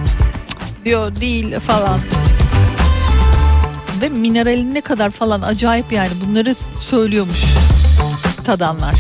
diyor 0.85 1.15
değil 1.15 1.61
falan. 1.61 2.01
Ve 4.01 4.09
minerali 4.09 4.75
ne 4.75 4.81
kadar 4.81 5.11
falan 5.11 5.43
acayip 5.43 5.93
yani 5.93 6.11
bunları 6.27 6.55
söylüyormuş 6.81 7.45
tadanlar. 8.45 8.95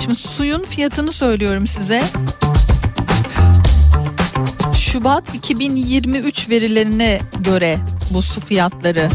Şimdi 0.00 0.14
suyun 0.14 0.64
fiyatını 0.64 1.12
söylüyorum 1.12 1.66
size. 1.66 2.02
Şubat 4.74 5.34
2023 5.34 6.48
verilerine 6.48 7.20
göre 7.40 7.78
bu 8.10 8.22
su 8.22 8.40
fiyatları 8.40 9.08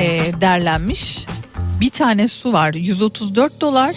e, 0.00 0.18
derlenmiş. 0.40 1.26
Bir 1.80 1.90
tane 1.90 2.28
su 2.28 2.52
var 2.52 2.74
134 2.74 3.60
dolar. 3.60 3.94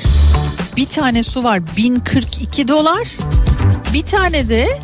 Bir 0.79 0.85
tane 0.85 1.23
su 1.23 1.43
var 1.43 1.61
1042 1.77 2.67
dolar. 2.67 3.07
Bir 3.93 4.01
tane 4.01 4.49
de 4.49 4.79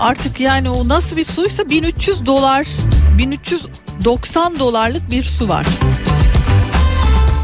artık 0.00 0.40
yani 0.40 0.70
o 0.70 0.88
nasıl 0.88 1.16
bir 1.16 1.24
suysa 1.24 1.70
1300 1.70 2.26
dolar 2.26 2.66
1390 3.18 4.58
dolarlık 4.58 5.10
bir 5.10 5.22
su 5.22 5.48
var. 5.48 5.66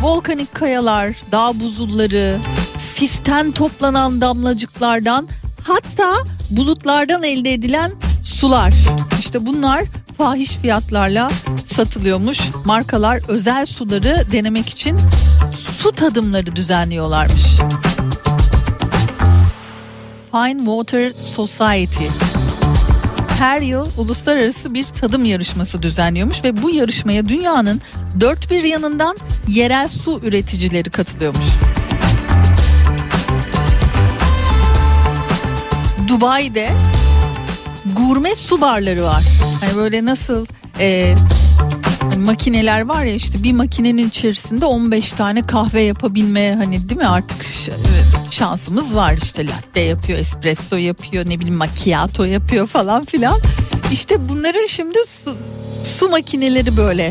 Volkanik 0.03 0.55
kayalar, 0.55 1.17
dağ 1.33 1.61
buzulları, 1.61 2.39
sisten 2.95 3.53
toplanan 3.53 4.21
damlacıklardan 4.21 5.29
hatta 5.63 6.15
bulutlardan 6.51 7.23
elde 7.23 7.53
edilen 7.53 7.93
sular. 8.41 8.73
İşte 9.19 9.47
bunlar 9.47 9.85
fahiş 10.19 10.57
fiyatlarla 10.57 11.31
satılıyormuş. 11.67 12.41
Markalar 12.65 13.21
özel 13.29 13.67
suları 13.67 14.27
denemek 14.33 14.69
için 14.69 14.99
su 15.79 15.93
tadımları 15.93 16.57
düzenliyorlarmış. 16.57 17.45
Fine 20.33 20.59
Water 20.59 21.13
Society 21.13 22.05
her 23.39 23.61
yıl 23.61 23.89
uluslararası 23.99 24.75
bir 24.75 24.85
tadım 24.85 25.25
yarışması 25.25 25.83
düzenliyormuş 25.83 26.45
ve 26.45 26.63
bu 26.63 26.71
yarışmaya 26.71 27.29
dünyanın 27.29 27.81
dört 28.21 28.51
bir 28.51 28.65
yanından 28.65 29.17
yerel 29.49 29.89
su 29.89 30.21
üreticileri 30.25 30.91
katılıyormuş. 30.91 31.47
Dubai'de 36.09 36.71
gurme 37.97 38.35
su 38.35 38.61
barları 38.61 39.03
var. 39.03 39.25
Hani 39.61 39.77
böyle 39.77 40.05
nasıl 40.05 40.47
e, 40.81 41.15
hani 42.01 42.25
makineler 42.25 42.81
var 42.81 43.05
ya 43.05 43.15
işte 43.15 43.43
bir 43.43 43.53
makinenin 43.53 44.09
içerisinde 44.09 44.67
15 44.67 45.13
tane 45.13 45.43
kahve 45.43 45.81
yapabilme 45.81 46.55
hani 46.55 46.89
değil 46.89 47.01
mi 47.01 47.07
artık 47.07 47.47
şansımız 48.31 48.95
var 48.95 49.19
işte 49.23 49.47
latte 49.47 49.81
yapıyor, 49.81 50.19
espresso 50.19 50.77
yapıyor, 50.77 51.29
ne 51.29 51.39
bileyim 51.39 51.57
macchiato 51.57 52.25
yapıyor 52.25 52.67
falan 52.67 53.05
filan. 53.05 53.39
İşte 53.93 54.29
bunların 54.29 54.67
şimdi 54.67 54.99
su, 55.09 55.37
su 55.85 56.09
makineleri 56.09 56.77
böyle 56.77 57.11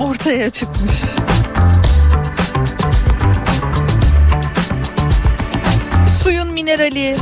ortaya 0.00 0.50
çıkmış. 0.50 0.92
Minerali, 6.62 7.16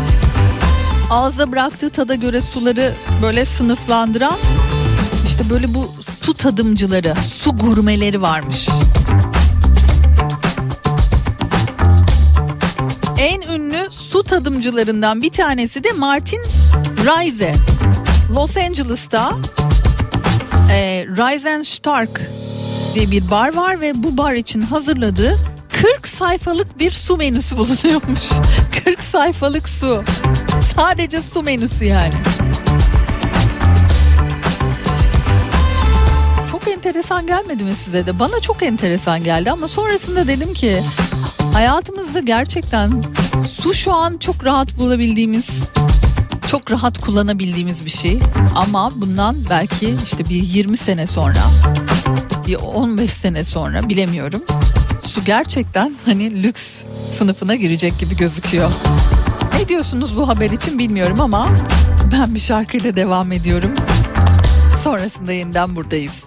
ağızda 1.11 1.53
bıraktığı 1.53 1.91
tada 1.91 2.15
göre 2.15 2.41
suları 2.41 2.93
böyle 3.23 3.45
sınıflandıran 3.45 4.37
işte 5.27 5.51
böyle 5.51 5.75
bu 5.75 5.95
su 6.23 6.35
tadımcıları, 6.35 7.15
su 7.15 7.51
gurmeleri 7.57 8.23
varmış. 8.23 8.69
En 13.19 13.41
ünlü 13.41 13.91
su 13.91 14.23
tadımcılarından 14.23 15.23
bir 15.23 15.31
tanesi 15.31 15.85
de 15.85 15.93
Martin 15.93 16.41
Reise. 17.07 17.55
Los 18.35 18.57
Angeles'ta 18.57 19.33
e, 20.73 21.07
Rise 21.07 21.65
Stark 21.65 22.31
diye 22.95 23.11
bir 23.11 23.31
bar 23.31 23.57
var 23.57 23.81
ve 23.81 23.93
bu 23.95 24.17
bar 24.19 24.33
için 24.33 24.61
hazırladığı 24.61 25.37
40 25.83 26.09
sayfalık 26.09 26.79
bir 26.79 26.91
su 26.91 27.17
menüsü 27.17 27.57
bulunuyormuş. 27.57 28.31
40 28.85 29.01
sayfalık 29.01 29.69
su. 29.69 30.05
Sadece 30.77 31.23
su 31.23 31.43
menüsü 31.43 31.85
yani. 31.85 32.15
Çok 36.51 36.69
enteresan 36.69 37.27
gelmedi 37.27 37.65
mi 37.65 37.73
size 37.85 38.07
de? 38.07 38.19
Bana 38.19 38.41
çok 38.41 38.63
enteresan 38.63 39.25
geldi 39.25 39.51
ama 39.51 39.69
sonrasında 39.69 40.29
dedim 40.29 40.55
ki 40.55 40.83
hayatımızda 41.53 42.21
gerçekten 42.21 43.03
su 43.51 43.75
şu 43.75 43.93
an 43.93 44.19
çok 44.19 44.45
rahat 44.45 44.79
bulabildiğimiz 44.79 45.47
çok 46.51 46.71
rahat 46.71 46.99
kullanabildiğimiz 46.99 47.85
bir 47.85 47.91
şey 47.91 48.19
ama 48.57 48.91
bundan 48.97 49.37
belki 49.51 49.97
işte 50.05 50.25
bir 50.25 50.43
20 50.43 50.77
sene 50.77 51.07
sonra 51.07 51.43
bir 52.47 52.55
15 52.55 53.13
sene 53.13 53.45
sonra 53.45 53.89
bilemiyorum 53.89 54.43
su 55.07 55.25
gerçekten 55.25 55.95
hani 56.05 56.43
lüks 56.43 56.83
sınıfına 57.21 57.55
girecek 57.55 57.99
gibi 57.99 58.17
gözüküyor. 58.17 58.73
Ne 59.59 59.69
diyorsunuz 59.69 60.17
bu 60.17 60.29
haber 60.29 60.51
için 60.51 60.79
bilmiyorum 60.79 61.21
ama 61.21 61.49
ben 62.13 62.35
bir 62.35 62.41
şarkıyla 62.41 62.97
devam 62.97 63.33
ediyorum. 63.33 63.73
Sonrasında 64.85 65.33
yeniden 65.33 65.77
buradayız. 65.77 66.25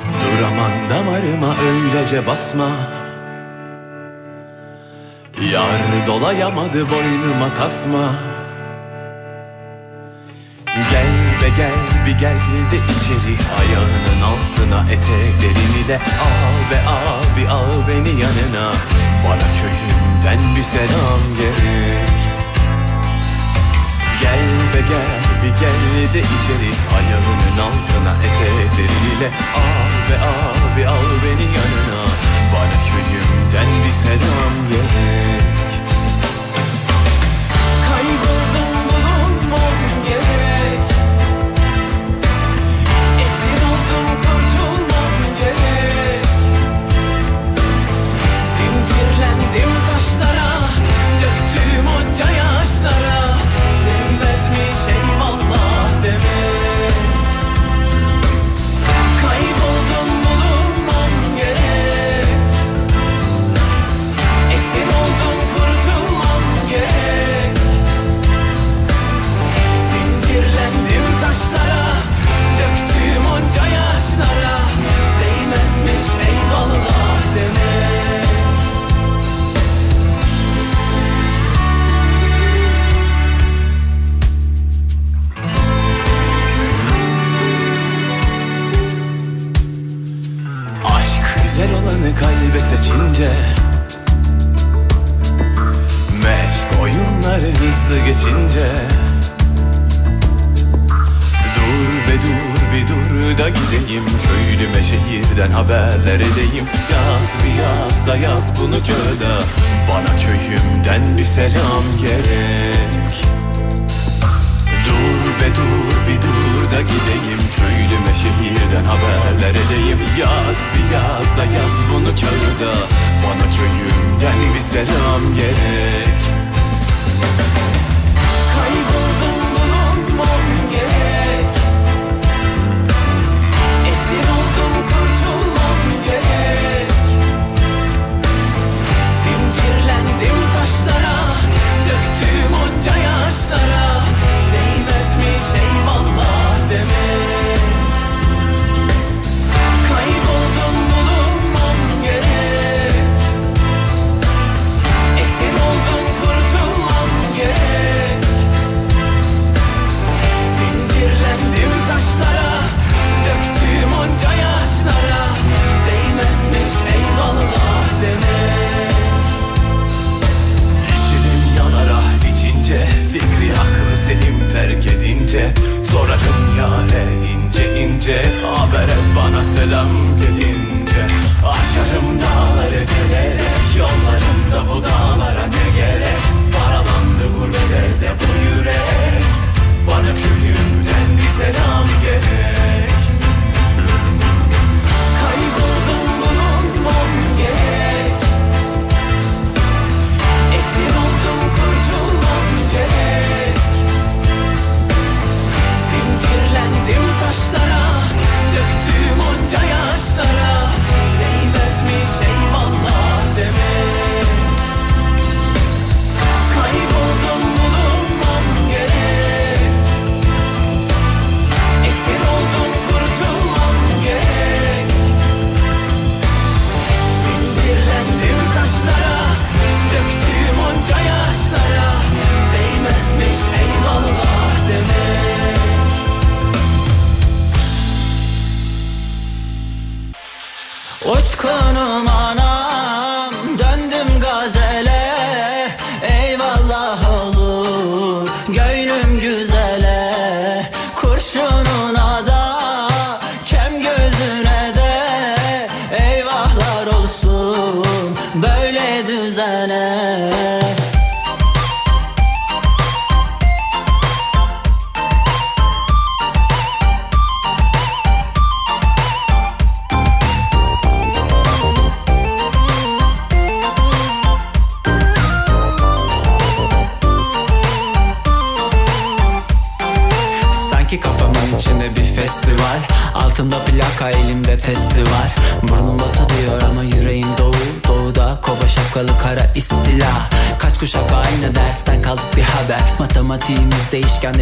Dur 0.00 0.42
aman 0.52 0.90
damarıma 0.90 1.54
öylece 1.62 2.26
basma 2.26 2.70
Yar 5.52 6.06
dolayamadı 6.06 6.90
boynuma 6.90 7.54
tasma 7.54 8.14
Gel 10.76 11.16
be 11.42 11.48
gel 11.56 12.06
bir 12.06 12.18
gel 12.18 12.36
de 12.70 12.76
içeri. 12.76 13.36
Ayağının 13.60 14.20
altına 14.22 14.82
eteklerini 14.92 15.88
de 15.88 15.96
Al 15.96 16.70
be 16.70 16.78
abi 16.88 17.48
al 17.48 17.88
beni 17.88 18.20
yanına. 18.20 18.72
Bana 19.24 19.48
köyümden 19.60 20.56
bir 20.56 20.62
selam 20.62 21.22
gerek 21.38 22.08
Gel 24.22 24.48
be 24.72 24.80
gel 24.88 25.20
bir 25.42 25.60
gel 25.60 26.12
de 26.14 26.18
içeri. 26.18 26.70
Ayağının 26.96 27.58
altına 27.66 28.12
etekleriyle 28.26 29.28
Al 29.56 30.10
be 30.10 30.16
abi 30.24 30.86
al 30.88 31.06
beni 31.24 31.46
yanına. 31.56 32.02
Bana 32.52 32.78
köyümden 32.88 33.84
bir 33.84 33.92
selam 33.92 34.68
gerek 34.68 35.55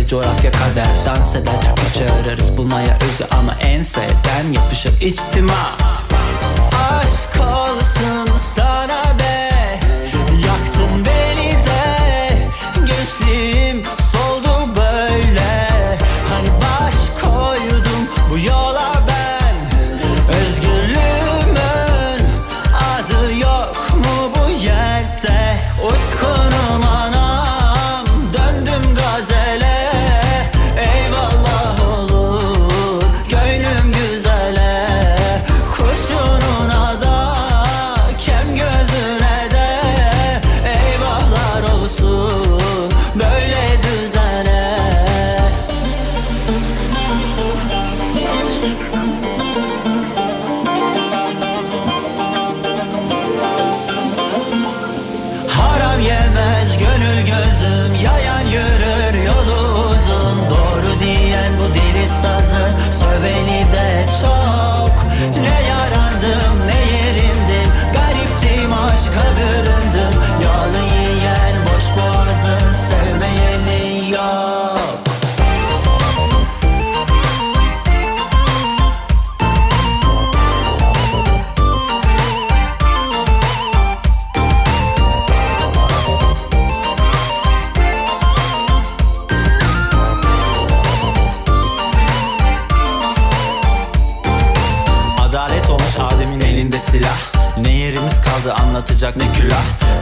joy, 0.04 0.20
I 0.20 0.40
kept 0.40 0.53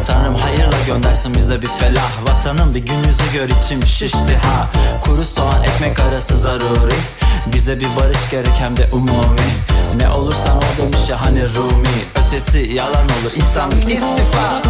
Tanrım 0.05 0.35
hayırla 0.35 0.77
göndersin 0.87 1.35
bize 1.35 1.63
bir 1.63 1.69
felah. 1.69 2.11
Vatanım 2.27 2.75
bir 2.75 2.81
gün 2.87 2.99
yüzü 2.99 3.33
gör 3.33 3.49
içim 3.49 3.83
şişti 3.83 4.37
ha. 4.43 4.69
Kuru 5.01 5.25
soğan 5.25 5.63
ekmek 5.63 6.01
arası 6.01 6.39
zaruri. 6.39 6.95
Bize 7.55 7.81
bir 7.81 7.89
barış 8.01 8.31
gerek 8.31 8.55
hem 8.59 8.77
de 8.77 8.87
umumi. 8.93 9.53
Ne 9.97 10.09
olursan 10.09 10.57
ol 10.57 10.63
demiş 10.79 11.09
ya 11.09 11.21
hani 11.27 11.43
Rumi. 11.55 12.25
Ötesi 12.25 12.59
yalan 12.59 13.05
olur 13.05 13.33
insanlık 13.37 13.91
istifa. 13.93 14.63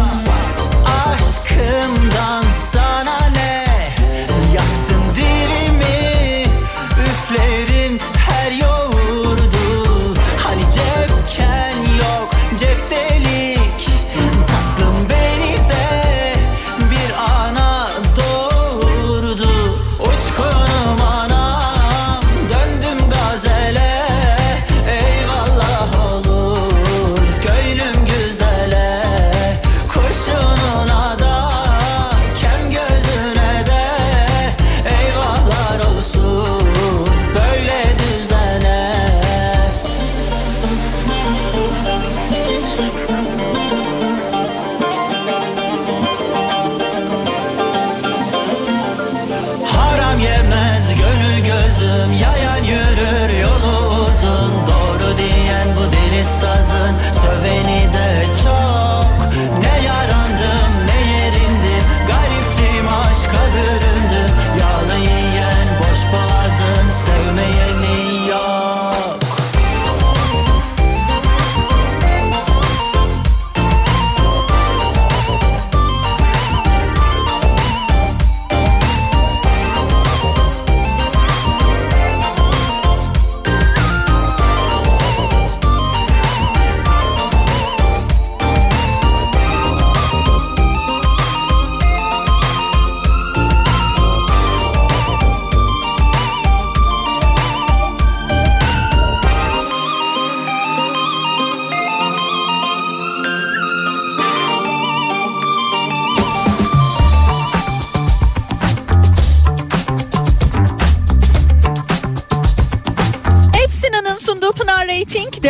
Aşkımdan 1.13 2.43
sana 2.71 3.17
ne 3.29 3.42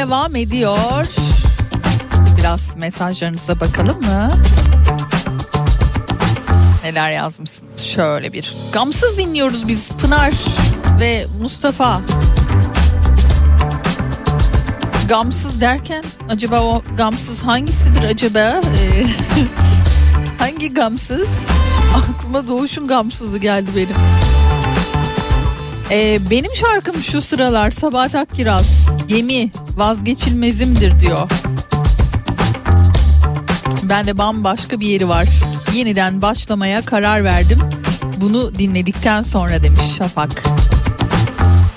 devam 0.08 0.36
ediyor. 0.36 1.06
Biraz 2.38 2.76
mesajlarınıza 2.78 3.60
bakalım 3.60 4.02
mı? 4.02 4.32
Neler 6.84 7.12
yazmışsınız? 7.12 7.82
Şöyle 7.82 8.34
bir. 8.34 8.54
Gamsız 8.74 9.18
dinliyoruz 9.18 9.68
biz 9.68 9.88
Pınar 9.88 10.34
ve 11.00 11.26
Mustafa. 11.42 12.02
Gamsız 15.10 15.62
derken 15.62 16.04
acaba 16.30 16.62
o 16.62 16.82
gamsız 16.98 17.40
hangisidir 17.40 18.04
acaba? 18.04 18.40
Ee, 18.40 19.04
hangi 20.40 20.74
gamsız? 20.74 21.28
Aklıma 21.98 22.48
doğuşun 22.48 22.88
gamsızı 22.88 23.38
geldi 23.38 23.70
benim. 23.76 23.96
Ee, 25.92 26.20
benim 26.30 26.56
şarkım 26.56 26.96
şu 26.96 27.22
sıralar 27.22 27.72
Sabahat 27.72 28.16
Akkiraz 28.16 28.84
Gemi 29.08 29.52
vazgeçilmezimdir 29.76 31.00
diyor. 31.00 31.30
Ben 33.84 34.08
de 34.08 34.18
bambaşka 34.18 34.80
bir 34.80 34.88
yeri 34.88 35.10
var. 35.10 35.28
Yeniden 35.74 36.22
başlamaya 36.22 36.82
karar 36.82 37.24
verdim. 37.24 37.60
Bunu 38.18 38.60
dinledikten 38.60 39.22
sonra 39.22 39.64
demiş 39.64 39.96
Şafak. 39.98 40.44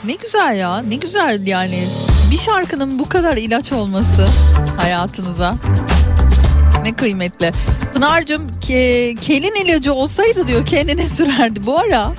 Ne 0.04 0.14
güzel 0.14 0.56
ya 0.56 0.78
ne 0.78 0.94
güzel 0.96 1.46
yani. 1.46 1.84
Bir 2.30 2.38
şarkının 2.38 2.98
bu 2.98 3.08
kadar 3.08 3.36
ilaç 3.36 3.72
olması 3.72 4.26
hayatınıza. 4.76 5.54
Ne 6.82 6.94
kıymetli. 6.94 7.52
Pınar'cığım 7.94 8.60
ke, 8.60 9.14
kelin 9.20 9.64
ilacı 9.64 9.94
olsaydı 9.94 10.46
diyor 10.46 10.66
kendine 10.66 11.08
sürerdi. 11.08 11.66
Bu 11.66 11.78
ara 11.78 12.12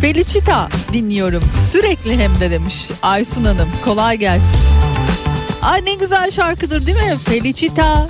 Felicita 0.00 0.68
dinliyorum. 0.92 1.42
Sürekli 1.70 2.18
hem 2.18 2.40
de 2.40 2.50
demiş 2.50 2.88
Aysun 3.02 3.44
Hanım. 3.44 3.68
Kolay 3.84 4.16
gelsin. 4.16 4.73
Ay 5.64 5.84
ne 5.84 5.94
güzel 5.94 6.30
şarkıdır 6.30 6.86
değil 6.86 6.96
mi? 6.96 7.16
Felicita. 7.24 8.06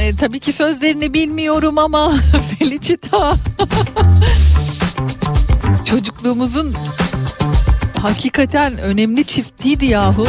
E, 0.00 0.16
tabii 0.16 0.40
ki 0.40 0.52
sözlerini 0.52 1.14
bilmiyorum 1.14 1.78
ama 1.78 2.12
Felicita. 2.58 3.34
Çocukluğumuzun 5.84 6.74
hakikaten 8.02 8.78
önemli 8.78 9.24
çiftiydi 9.24 9.86
yahu. 9.86 10.26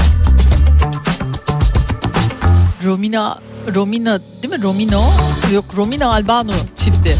Romina 2.83 3.39
Romina 3.75 4.19
değil 4.43 4.53
mi? 4.53 4.63
Romino 4.63 5.03
yok 5.53 5.65
Romina 5.75 6.13
Albano 6.13 6.51
çifti. 6.75 7.15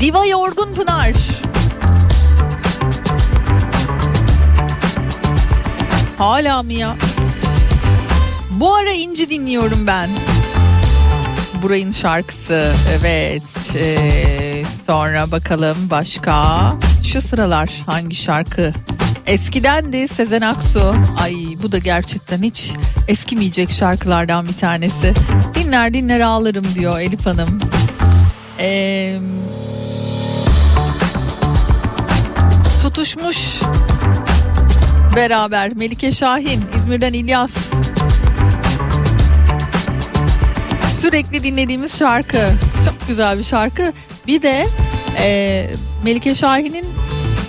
Diva 0.00 0.26
Yorgun 0.26 0.72
Pınar. 0.72 1.12
Hala 6.22 6.62
mı 6.62 6.72
ya? 6.72 6.96
Bu 8.50 8.74
ara 8.74 8.92
inci 8.92 9.30
dinliyorum 9.30 9.86
ben. 9.86 10.10
Burayın 11.62 11.90
şarkısı. 11.90 12.74
Evet. 13.00 13.42
Ee, 13.76 14.62
sonra 14.86 15.30
bakalım 15.30 15.76
başka. 15.90 16.58
Şu 17.04 17.20
sıralar 17.20 17.70
hangi 17.86 18.14
şarkı? 18.14 18.72
Eskiden 19.26 19.92
de 19.92 20.08
Sezen 20.08 20.40
Aksu. 20.40 20.94
Ay 21.22 21.34
bu 21.62 21.72
da 21.72 21.78
gerçekten 21.78 22.42
hiç 22.42 22.72
eskimeyecek 23.08 23.70
şarkılardan 23.70 24.46
bir 24.48 24.56
tanesi. 24.56 25.14
Dinler 25.54 25.94
dinler 25.94 26.20
ağlarım 26.20 26.64
diyor 26.74 27.00
Elif 27.00 27.26
Hanım. 27.26 27.58
Eee 28.58 29.20
tutuşmuş 32.82 33.60
beraber 35.16 35.76
Melike 35.76 36.12
Şahin 36.12 36.64
İzmir'den 36.76 37.12
İlyas. 37.12 37.50
Sürekli 41.00 41.42
dinlediğimiz 41.42 41.98
şarkı. 41.98 42.48
Çok 42.84 43.08
güzel 43.08 43.38
bir 43.38 43.44
şarkı. 43.44 43.92
Bir 44.26 44.42
de 44.42 44.66
e, 45.18 45.66
Melike 46.04 46.34
Şahin'in 46.34 46.84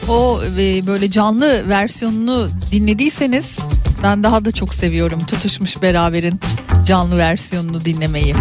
o 0.10 0.42
e, 0.58 0.88
böyle 0.88 1.12
canlı 1.12 1.70
versiyonunu 1.70 2.50
dinlediyseniz 2.72 3.58
ben 4.04 4.24
daha 4.24 4.46
da 4.46 4.52
çok 4.52 4.74
seviyorum 4.74 5.26
tutuşmuş 5.26 5.82
beraberin 5.82 6.40
canlı 6.86 7.18
versiyonunu 7.18 7.86
dinlemeyi. 7.86 8.34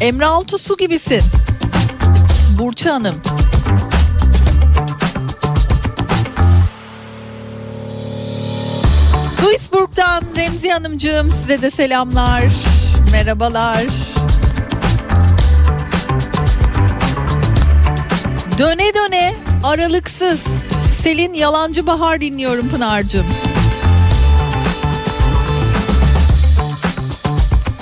Emre 0.00 0.26
Altusu 0.26 0.76
gibisin. 0.76 1.22
Burçı 2.58 2.90
Hanım 2.90 3.14
Duisburg'dan 9.88 10.22
Remzi 10.36 10.68
Hanımcığım 10.68 11.32
size 11.40 11.62
de 11.62 11.70
selamlar. 11.70 12.44
Merhabalar. 13.12 13.84
Döne 18.58 18.94
döne 18.94 19.34
aralıksız 19.64 20.40
Selin 21.02 21.34
Yalancı 21.34 21.86
Bahar 21.86 22.20
dinliyorum 22.20 22.68
Pınar'cığım. 22.68 23.26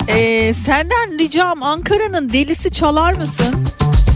Ee, 0.07 0.53
senden 0.53 1.19
ricam 1.19 1.63
Ankara'nın 1.63 2.29
delisi 2.29 2.71
çalar 2.71 3.13
mısın? 3.13 3.55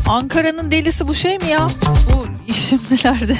Ankara'nın 0.09 0.71
delisi 0.71 1.07
bu 1.07 1.15
şey 1.15 1.37
mi 1.37 1.47
ya? 1.47 1.67
Bu 2.09 2.53
şimdilerde. 2.53 3.37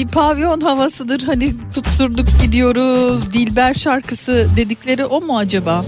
Bir 0.00 0.08
pavyon 0.08 0.60
havasıdır 0.60 1.22
hani 1.22 1.54
tutturduk 1.74 2.26
gidiyoruz 2.42 3.32
Dilber 3.32 3.74
şarkısı 3.74 4.48
dedikleri 4.56 5.04
o 5.04 5.20
mu 5.20 5.38
acaba? 5.38 5.84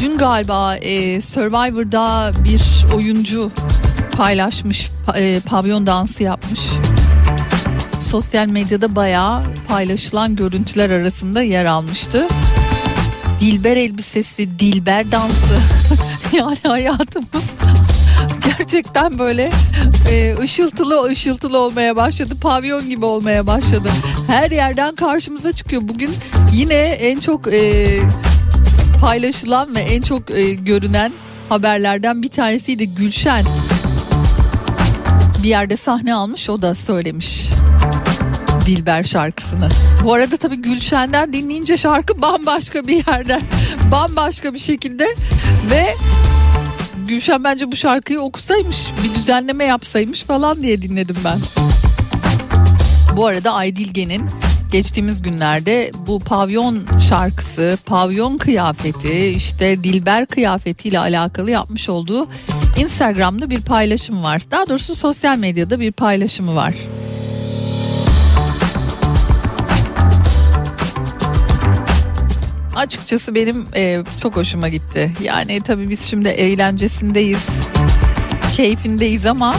Dün 0.00 0.18
galiba 0.18 0.76
e, 0.76 1.20
Survivor'da 1.20 2.30
bir 2.44 2.86
oyuncu 2.94 3.50
paylaşmış 4.16 4.90
pa- 5.06 5.20
e, 5.20 5.40
pavyon 5.40 5.86
dansı 5.86 6.22
yapmış. 6.22 6.60
Sosyal 8.00 8.46
medyada 8.46 8.96
bayağı 8.96 9.42
paylaşılan 9.68 10.36
görüntüler 10.36 10.90
arasında 10.90 11.42
yer 11.42 11.64
almıştı. 11.64 12.28
Dilber 13.40 13.76
elbisesi, 13.76 14.58
Dilber 14.58 15.12
dansı. 15.12 15.60
yani 16.32 16.58
hayatımız 16.62 17.44
gerçekten 18.58 19.18
böyle 19.18 19.50
e, 20.10 20.36
ışıltılı 20.38 21.04
ışıltılı 21.04 21.58
olmaya 21.58 21.96
başladı. 21.96 22.34
Pavyon 22.40 22.88
gibi 22.88 23.04
olmaya 23.04 23.46
başladı. 23.46 23.88
Her 24.26 24.50
yerden 24.50 24.94
karşımıza 24.94 25.52
çıkıyor. 25.52 25.82
Bugün 25.84 26.10
yine 26.52 26.74
en 26.74 27.20
çok 27.20 27.52
e, 27.54 27.98
paylaşılan 29.00 29.74
ve 29.74 29.80
en 29.80 30.02
çok 30.02 30.30
e, 30.30 30.54
görünen 30.54 31.12
haberlerden 31.48 32.22
bir 32.22 32.28
tanesiydi 32.28 32.94
Gülşen. 32.94 33.44
Bir 35.42 35.48
yerde 35.48 35.76
sahne 35.76 36.14
almış 36.14 36.50
o 36.50 36.62
da 36.62 36.74
söylemiş. 36.74 37.48
Dilber 38.66 39.02
şarkısını. 39.02 39.68
Bu 40.04 40.14
arada 40.14 40.36
tabii 40.36 40.62
Gülşen'den 40.62 41.32
dinleyince 41.32 41.76
şarkı 41.76 42.22
bambaşka 42.22 42.86
bir 42.86 43.06
yerden, 43.06 43.40
bambaşka 43.92 44.54
bir 44.54 44.58
şekilde 44.58 45.14
ve 45.70 45.94
Gülşen 47.08 47.44
bence 47.44 47.72
bu 47.72 47.76
şarkıyı 47.76 48.20
okusaymış, 48.20 48.88
bir 49.04 49.14
düzenleme 49.14 49.64
yapsaymış 49.64 50.22
falan 50.22 50.62
diye 50.62 50.82
dinledim 50.82 51.16
ben. 51.24 51.38
Bu 53.16 53.26
arada 53.26 53.52
Aydilge'nin 53.52 54.26
geçtiğimiz 54.72 55.22
günlerde 55.22 55.90
bu 56.06 56.20
pavyon 56.20 56.86
şarkısı, 57.08 57.78
pavyon 57.86 58.36
kıyafeti, 58.36 59.26
işte 59.26 59.84
Dilber 59.84 60.26
kıyafetiyle 60.26 60.98
alakalı 60.98 61.50
yapmış 61.50 61.88
olduğu 61.88 62.28
Instagram'da 62.78 63.50
bir 63.50 63.60
paylaşım 63.60 64.22
var. 64.22 64.42
Daha 64.50 64.68
doğrusu 64.68 64.94
sosyal 64.94 65.38
medyada 65.38 65.80
bir 65.80 65.92
paylaşımı 65.92 66.54
var. 66.54 66.74
Açıkçası 72.78 73.34
benim 73.34 73.66
e, 73.76 74.02
çok 74.22 74.36
hoşuma 74.36 74.68
gitti. 74.68 75.12
Yani 75.22 75.60
tabii 75.60 75.90
biz 75.90 76.04
şimdi 76.04 76.28
eğlencesindeyiz, 76.28 77.46
keyfindeyiz 78.56 79.26
ama 79.26 79.54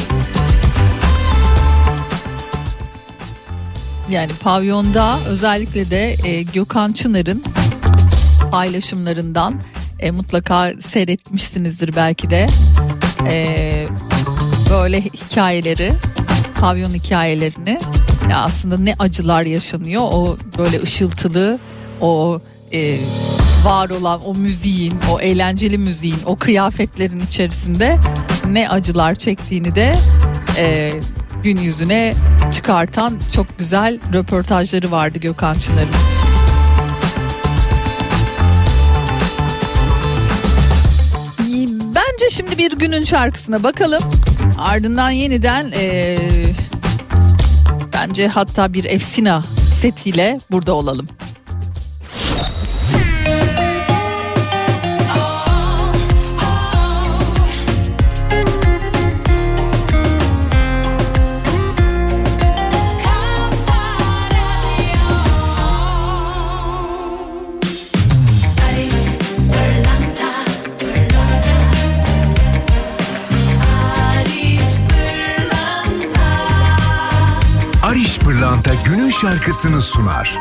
yani 4.10 4.32
pavyonda 4.44 5.20
özellikle 5.28 5.90
de 5.90 6.16
e, 6.26 6.42
Gökhan 6.42 6.92
Çınar'ın 6.92 7.44
paylaşımlarından 8.52 9.62
e, 10.00 10.12
mutlaka 10.12 10.74
seyretmişsinizdir 10.82 11.96
belki 11.96 12.30
de 12.30 12.48
E, 13.32 13.86
böyle 14.72 15.02
hikayeleri 15.02 15.94
pavyon 16.60 16.94
hikayelerini 16.94 17.80
ya 18.32 18.38
aslında 18.38 18.78
ne 18.78 18.96
acılar 19.00 19.42
yaşanıyor 19.42 20.02
o 20.12 20.38
böyle 20.58 20.82
ışıltılı 20.82 21.60
o 22.02 22.42
e, 22.74 22.98
var 23.64 23.90
olan 23.90 24.22
o 24.26 24.36
müziğin 24.36 24.94
o 25.12 25.20
eğlenceli 25.20 25.78
müziğin 25.78 26.20
o 26.26 26.36
kıyafetlerin 26.36 27.20
içerisinde 27.20 27.98
ne 28.48 28.70
acılar 28.70 29.16
çektiğini 29.16 29.76
de 29.76 29.96
e, 30.58 30.92
gün 31.44 31.58
yüzüne 31.58 32.14
çıkartan 32.54 33.20
çok 33.36 33.60
güzel 33.60 34.00
röportajları 34.14 34.92
vardı 34.92 35.20
Gökhan 35.20 35.60
Çınar'ın. 35.60 35.94
Bence 41.96 42.30
şimdi 42.32 42.58
bir 42.58 42.72
günün 42.72 43.04
şarkısına 43.04 43.64
bakalım. 43.64 44.04
Ardından 44.60 45.10
yeniden 45.10 45.72
e, 45.76 46.18
bence 47.94 48.28
hatta 48.28 48.74
bir 48.74 48.84
Efsina 48.84 49.44
setiyle 49.82 50.38
burada 50.52 50.74
olalım. 50.74 51.08
Şarkısını 79.22 79.82
sunar. 79.82 80.40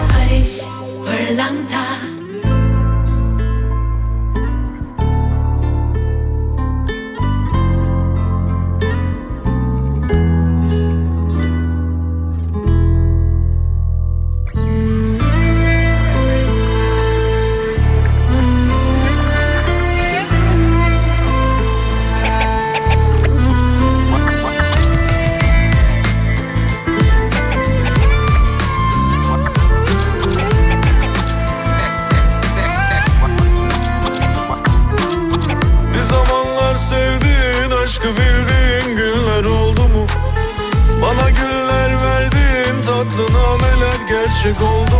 Barış 0.00 0.60
Pırlanta 1.06 1.84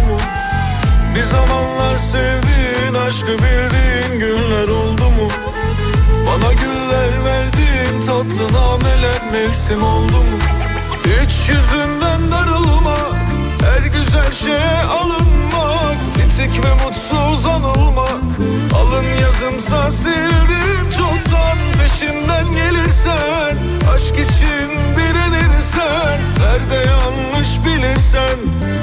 mu? 0.09 0.19
Bir 1.15 1.23
zamanlar 1.23 1.97
sevdiğin 1.97 2.95
aşkı 2.95 3.27
bildiğin 3.29 4.19
günler 4.21 4.69
oldu 4.69 5.11
mu? 5.11 5.29
Bana 6.27 6.53
güller 6.53 7.25
verdiğin 7.25 8.07
tatlı 8.07 8.53
nameler 8.53 9.33
mevsim 9.33 9.83
oldu 9.83 10.17
mu? 10.17 10.39
Hiç 11.05 11.49
yüzünden 11.49 12.33
darılmak, 12.33 13.18
her 13.69 13.83
güzel 13.83 14.33
şeye 14.33 14.79
alınmak 14.91 15.99
Bitik 16.19 16.64
ve 16.64 16.73
mutsuz 16.85 17.47
anılmak, 17.47 18.23
alın 18.75 19.05
yazımsa 19.23 19.91
sildim 19.91 20.91
çoktan 20.97 21.59
Peşimden 21.83 22.53
gelirsen, 22.53 23.57
aşk 23.95 24.14
için 24.14 24.71
direnirsen 24.97 26.21
Nerede 26.39 26.91
yanlış 26.91 27.49
bilirsen, 27.66 28.39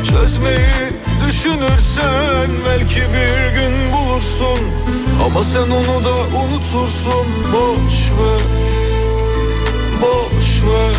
çözmeyi 0.09 0.93
düşünürsen 1.27 2.49
Belki 2.67 2.99
bir 2.99 3.59
gün 3.59 3.93
bulursun, 3.93 4.59
ama 5.25 5.43
sen 5.43 5.67
onu 5.71 6.03
da 6.03 6.37
unutursun 6.37 7.27
Boş 7.53 8.11
ver, 8.11 8.41
boş 10.01 10.63
ver. 10.63 10.95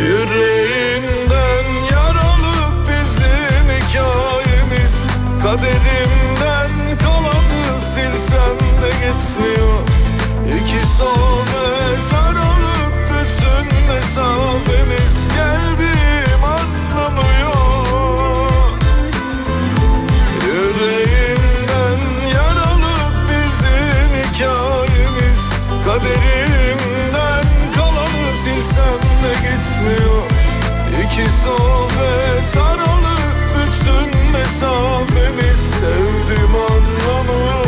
Yüreğinden 0.00 0.63
Kaderimden 5.54 6.98
kalanı 6.98 7.80
silsem 7.80 8.58
de 8.82 8.90
gitmiyor. 8.90 9.80
İki 10.46 10.86
sohbet 10.86 12.14
aralık 12.14 12.94
bütün 13.02 13.66
mesafemiz 13.88 15.28
Geldiğim 15.34 16.44
anlamıyor. 16.44 17.52
Yüreğimden 20.46 22.00
yaralı 22.34 22.96
bizim 23.28 24.10
hikayemiz 24.22 25.40
Kaderimden 25.84 27.44
kalanı 27.76 28.36
silsem 28.44 29.00
de 29.22 29.32
gitmiyor. 29.34 30.22
İki 31.04 31.30
sohbet 31.44 31.93
mesafemiz 34.54 35.58
Sevdim 35.80 36.54
anlamıyor 36.54 37.64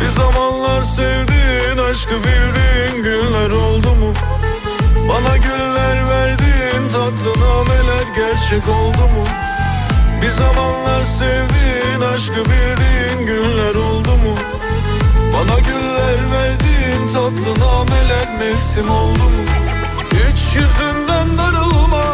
Bir 0.00 0.08
zamanlar 0.08 0.82
sevdiğin 0.82 1.78
aşkı 1.90 2.14
bildiğin 2.14 3.02
günler 3.02 3.50
oldu 3.50 3.94
mu? 3.94 4.12
Bana 5.08 5.36
güller 5.36 6.08
verdiğin 6.08 6.88
tatlı 6.88 7.40
nameler 7.40 8.06
gerçek 8.16 8.68
oldu 8.68 9.08
mu? 9.08 9.51
Zamanlar 10.38 11.02
sevdiğin 11.02 12.00
aşkı 12.14 12.44
bildiğin 12.44 13.26
günler 13.26 13.74
oldu 13.74 14.10
mu? 14.10 14.34
Bana 15.32 15.58
güller 15.58 16.32
verdiğin 16.32 17.08
tatlı 17.12 17.64
nameler 17.64 18.38
mevsim 18.38 18.90
oldu 18.90 19.18
mu? 19.18 19.42
Hiç 20.12 20.56
yüzünden 20.56 21.38
darılma 21.38 22.04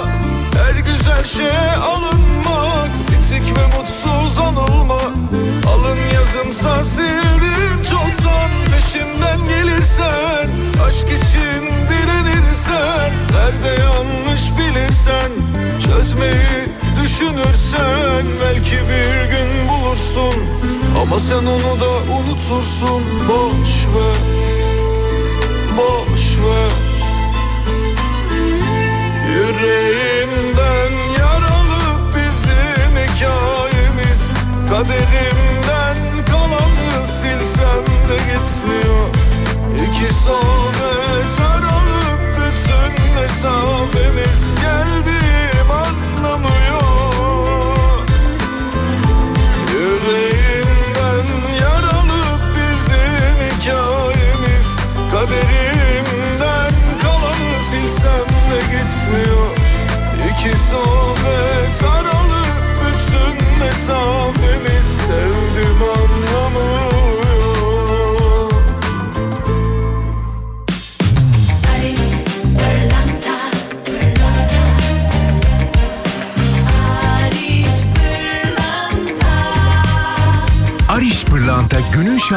Her 0.58 0.74
güzel 0.74 1.24
şeye 1.24 1.70
alınmak 1.72 2.90
Bitik 3.10 3.58
ve 3.58 3.66
mutsuz 3.78 4.38
anılma 4.38 5.00
Alın 5.68 5.98
yazımsa 6.14 6.82
sildim 6.82 7.82
çoktan 7.90 8.50
Peşimden 8.74 9.44
gelirsen 9.44 10.50
Aşk 10.86 11.06
için 11.06 11.64
direnirsen 11.90 13.12
Nerede 13.32 13.82
yanlış 13.82 14.42
bilirsen 14.58 15.30
Çözmeyi 15.86 16.68
düşünürsen 17.02 18.24
Belki 18.42 18.72
bir 18.72 19.30
gün 19.30 19.68
bulursun. 19.68 20.42
Ama 21.02 21.20
sen 21.20 21.44
onu 21.44 21.80
da 21.80 21.90
unutursun. 22.12 23.02
Boş 23.28 23.86
ver 23.94 24.18
Boş 25.76 26.38
ver. 26.38 26.72
Yüreğimden 29.32 30.92
yaralı 31.18 31.98
bizim 32.08 32.92
hikayemiz. 32.96 34.22
Kaderimden 34.70 36.24
kalanı 36.30 37.06
silsem 37.06 37.84
de 38.08 38.16
gitmiyor. 38.16 39.08
İki 39.74 40.14
sohbet 40.14 41.40
aralıp 41.50 42.20
bütün 42.36 43.14
mesafemiz. 43.14 44.54
Geldiğim 44.62 45.70
anlamıyor 45.70 46.57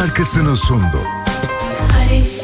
şarkısını 0.02 0.58
sundu. 0.58 1.04
Barış 1.80 2.42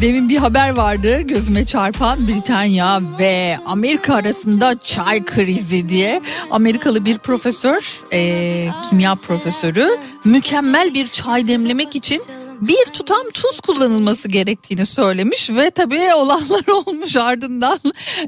demin 0.00 0.28
bir 0.28 0.36
haber 0.36 0.76
vardı 0.76 1.20
gözüme 1.20 1.66
çarpan 1.66 2.28
Britanya 2.28 3.00
ve 3.18 3.56
Amerika 3.66 4.14
arasında 4.14 4.74
çay 4.84 5.24
krizi 5.24 5.88
diye. 5.88 6.20
Amerikalı 6.50 7.04
bir 7.04 7.18
profesör 7.18 8.00
e, 8.12 8.68
kimya 8.90 9.14
profesörü 9.14 9.88
mükemmel 10.24 10.94
bir 10.94 11.06
çay 11.06 11.48
demlemek 11.48 11.96
için 11.96 12.22
bir 12.60 12.84
tutam 12.92 13.30
tuz 13.34 13.60
kullanılması 13.60 14.28
gerektiğini 14.28 14.86
söylemiş 14.86 15.50
ve 15.50 15.70
tabii 15.70 16.14
olanlar 16.14 16.68
olmuş 16.86 17.16
ardından 17.16 17.78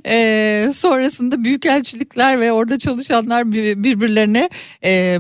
e, 0.07 0.73
sonrasında 0.77 1.45
büyükelçilikler 1.45 2.41
ve 2.41 2.53
orada 2.53 2.79
çalışanlar 2.79 3.53
bir- 3.53 3.83
birbirlerine 3.85 4.51
e, 4.85 5.19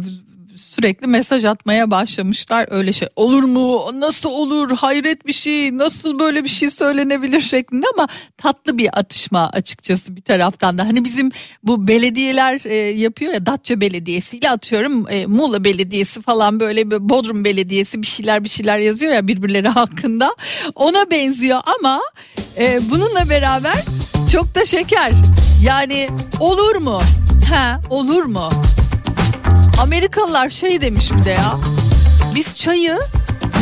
sürekli 0.82 1.06
mesaj 1.06 1.44
atmaya 1.44 1.90
başlamışlar. 1.90 2.68
Öyle 2.70 2.92
şey 2.92 3.08
olur 3.16 3.42
mu? 3.42 3.90
Nasıl 3.94 4.30
olur? 4.30 4.76
Hayret 4.76 5.26
bir 5.26 5.32
şey. 5.32 5.78
Nasıl 5.78 6.18
böyle 6.18 6.44
bir 6.44 6.48
şey 6.48 6.70
söylenebilir 6.70 7.40
şeklinde 7.40 7.86
ama 7.94 8.08
tatlı 8.38 8.78
bir 8.78 8.98
atışma 8.98 9.50
açıkçası 9.52 10.16
bir 10.16 10.22
taraftan 10.22 10.78
da. 10.78 10.86
Hani 10.86 11.04
bizim 11.04 11.30
bu 11.62 11.88
belediyeler 11.88 12.60
e, 12.64 12.76
yapıyor 12.76 13.34
ya 13.34 13.46
Datça 13.46 13.80
Belediyesi 13.80 14.36
ile 14.36 14.50
atıyorum 14.50 15.10
e, 15.10 15.26
Muğla 15.26 15.64
Belediyesi 15.64 16.22
falan 16.22 16.60
böyle 16.60 16.90
bir 16.90 17.08
Bodrum 17.08 17.44
Belediyesi 17.44 18.02
bir 18.02 18.06
şeyler 18.06 18.44
bir 18.44 18.48
şeyler 18.48 18.78
yazıyor 18.78 19.12
ya 19.12 19.28
birbirleri 19.28 19.68
hakkında. 19.78 20.34
Ona 20.74 21.10
benziyor 21.10 21.60
ama 21.78 22.00
e, 22.58 22.80
bununla 22.90 23.30
beraber 23.30 23.84
çok 24.32 24.54
da 24.54 24.64
şeker. 24.64 25.12
Yani 25.64 26.08
olur 26.40 26.76
mu? 26.76 27.00
Ha 27.50 27.80
olur 27.90 28.24
mu? 28.24 28.50
Amerikalılar 29.82 30.48
şey 30.50 30.80
demiş 30.80 31.12
bir 31.12 31.24
de 31.24 31.30
ya. 31.30 31.56
Biz 32.34 32.56
çayı 32.56 32.98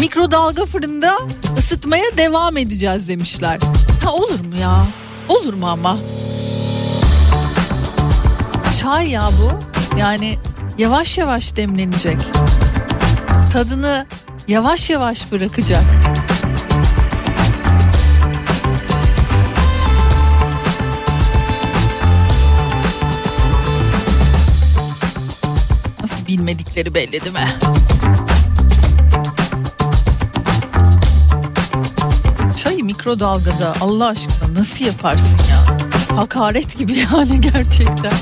mikrodalga 0.00 0.66
fırında 0.66 1.18
ısıtmaya 1.58 2.16
devam 2.16 2.56
edeceğiz 2.56 3.08
demişler. 3.08 3.58
Ha 4.04 4.12
olur 4.12 4.40
mu 4.40 4.56
ya? 4.60 4.86
Olur 5.28 5.54
mu 5.54 5.66
ama? 5.68 5.98
Çay 8.80 9.10
ya 9.10 9.28
bu. 9.42 9.50
Yani 9.98 10.38
yavaş 10.78 11.18
yavaş 11.18 11.56
demlenecek. 11.56 12.16
Tadını 13.52 14.06
yavaş 14.48 14.90
yavaş 14.90 15.32
bırakacak. 15.32 15.82
Bilmedikleri 26.30 26.94
belli 26.94 27.12
değil 27.12 27.32
mi? 27.32 27.46
Çayı 32.62 32.84
mikrodalgada 32.84 33.72
Allah 33.80 34.06
aşkına 34.08 34.60
nasıl 34.60 34.84
yaparsın 34.84 35.38
ya? 35.50 35.78
Hakaret 36.16 36.78
gibi 36.78 36.98
yani 36.98 37.40
gerçekten. 37.40 38.12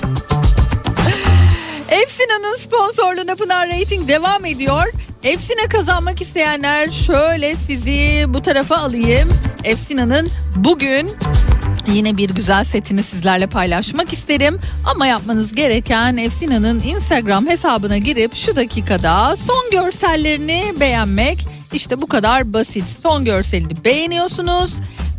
Efsina'nın 1.89 2.57
sponsorluğunda 2.57 3.37
Pınar 3.37 3.69
Rating 3.69 4.09
devam 4.09 4.45
ediyor. 4.45 4.93
Efsina 5.23 5.69
kazanmak 5.71 6.23
isteyenler 6.23 6.91
şöyle 6.91 7.57
sizi 7.57 8.25
bu 8.29 8.43
tarafa 8.43 8.77
alayım. 8.77 9.29
Efsina'nın 9.65 10.29
bugün 10.57 11.11
Yine 11.95 12.17
bir 12.17 12.31
güzel 12.31 12.65
setini 12.65 13.03
sizlerle 13.03 13.47
paylaşmak 13.47 14.13
isterim. 14.13 14.59
Ama 14.87 15.07
yapmanız 15.07 15.55
gereken 15.55 16.17
Efsina'nın 16.17 16.81
Instagram 16.81 17.47
hesabına 17.47 17.99
girip 17.99 18.35
şu 18.35 18.57
dakikada 18.57 19.37
son 19.37 19.71
görsellerini 19.73 20.65
beğenmek. 20.81 21.39
İşte 21.73 22.01
bu 22.01 22.07
kadar 22.07 22.53
basit. 22.53 22.85
Son 23.03 23.25
görselini 23.25 23.85
beğeniyorsunuz 23.85 24.75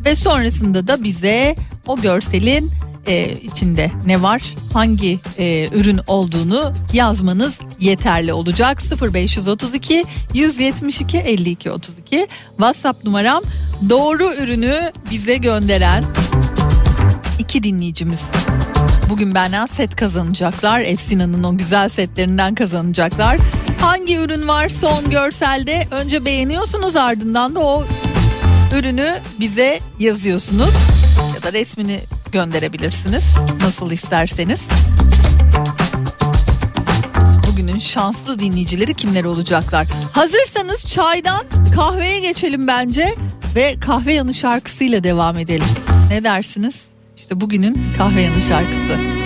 ve 0.05 0.15
sonrasında 0.15 0.87
da 0.87 1.03
bize 1.03 1.55
o 1.87 2.01
görselin 2.01 2.71
e, 3.07 3.31
içinde 3.31 3.91
ne 4.05 4.21
var, 4.21 4.55
hangi 4.73 5.19
e, 5.37 5.67
ürün 5.71 5.99
olduğunu 6.07 6.73
yazmanız 6.93 7.59
yeterli 7.79 8.33
olacak. 8.33 8.81
0532 9.01 10.05
172 10.33 11.17
52 11.17 11.71
32 11.71 12.27
WhatsApp 12.57 13.03
numaram 13.05 13.41
doğru 13.89 14.33
ürünü 14.33 14.91
bize 15.11 15.37
gönderen 15.37 16.03
iki 17.49 17.63
dinleyicimiz. 17.63 18.19
Bugün 19.09 19.35
benden 19.35 19.65
set 19.65 19.95
kazanacaklar. 19.95 20.79
Efsina'nın 20.79 21.43
o 21.43 21.57
güzel 21.57 21.89
setlerinden 21.89 22.55
kazanacaklar. 22.55 23.37
Hangi 23.81 24.17
ürün 24.17 24.47
var 24.47 24.69
son 24.69 25.09
görselde? 25.09 25.87
Önce 25.91 26.25
beğeniyorsunuz 26.25 26.95
ardından 26.95 27.55
da 27.55 27.59
o 27.59 27.85
ürünü 28.75 29.15
bize 29.39 29.79
yazıyorsunuz. 29.99 30.73
Ya 31.35 31.43
da 31.43 31.53
resmini 31.53 31.99
gönderebilirsiniz. 32.31 33.23
Nasıl 33.61 33.91
isterseniz. 33.91 34.61
Bugünün 37.47 37.79
şanslı 37.79 38.39
dinleyicileri 38.39 38.93
kimler 38.93 39.23
olacaklar? 39.23 39.87
Hazırsanız 40.13 40.85
çaydan 40.85 41.45
kahveye 41.75 42.19
geçelim 42.19 42.67
bence 42.67 43.15
ve 43.55 43.79
kahve 43.79 44.13
yanı 44.13 44.33
şarkısıyla 44.33 45.03
devam 45.03 45.37
edelim. 45.37 45.67
Ne 46.09 46.23
dersiniz? 46.23 46.89
İşte 47.19 47.41
bugünün 47.41 47.77
kahveyanın 47.97 48.39
şarkısı. 48.39 49.18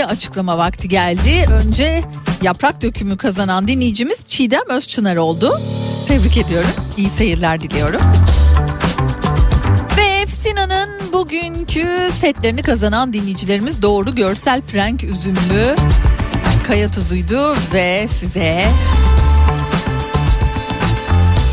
dinleyicimize 0.00 0.04
açıklama 0.04 0.58
vakti 0.58 0.88
geldi. 0.88 1.44
Önce 1.52 2.02
yaprak 2.42 2.82
dökümü 2.82 3.16
kazanan 3.16 3.68
dinleyicimiz 3.68 4.24
Çiğdem 4.24 4.68
Özçınar 4.68 5.16
oldu. 5.16 5.60
Tebrik 6.08 6.36
ediyorum. 6.36 6.70
İyi 6.96 7.10
seyirler 7.10 7.58
diliyorum. 7.58 8.00
Ve 9.96 10.02
Efsina'nın 10.22 11.12
bugünkü 11.12 12.10
setlerini 12.20 12.62
kazanan 12.62 13.12
dinleyicilerimiz 13.12 13.82
Doğru 13.82 14.14
Görsel 14.14 14.62
Frank 14.62 15.04
Üzümlü, 15.04 15.76
Kaya 16.66 16.90
Tuzu'ydu 16.90 17.56
ve 17.72 18.08
size 18.08 18.64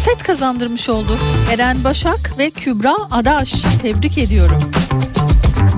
set 0.06 0.24
kazandırmış 0.24 0.90
oldu. 0.90 1.18
Eren 1.52 1.84
Başak 1.84 2.38
ve 2.38 2.49
Kübra 2.49 2.95
Adaş. 3.11 3.52
Tebrik 3.82 4.18
ediyorum. 4.18 4.72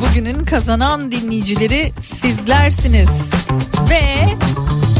Bugünün 0.01 0.45
kazanan 0.45 1.11
dinleyicileri 1.11 1.91
sizlersiniz. 2.01 3.09
Ve 3.89 4.25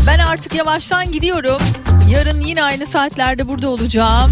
ben 0.08 0.20
artık 0.20 0.56
yavaştan 0.56 1.12
gidiyorum. 1.12 1.62
Yarın 2.10 2.42
yine 2.42 2.64
aynı 2.64 2.86
saatlerde 2.86 3.48
burada 3.48 3.70
olacağım. 3.70 4.32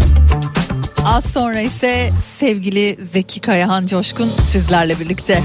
Az 1.06 1.24
sonra 1.24 1.60
ise 1.60 2.10
sevgili 2.38 2.96
Zeki 3.04 3.40
Kayahan 3.40 3.86
Coşkun 3.86 4.26
sizlerle 4.26 5.00
birlikte. 5.00 5.42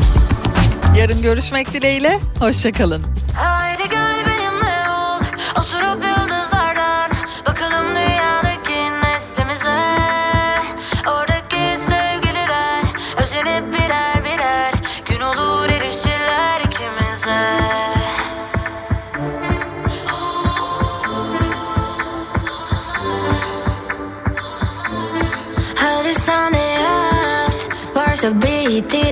Yarın 0.98 1.22
görüşmek 1.22 1.74
dileğiyle. 1.74 2.20
Hoşçakalın. 2.40 3.04
Haydi 3.36 3.90
gör. 3.90 4.13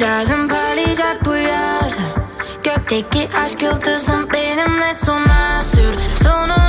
Birazdan 0.02 0.48
parlayacak 0.48 1.26
bu 1.26 1.36
yaz. 1.36 1.98
Gökteki 2.64 3.30
aşk 3.44 3.62
yıldızım 3.62 4.30
benimle 4.34 4.94
sona 4.94 5.62
sür. 5.62 5.94
Sonu 6.24 6.61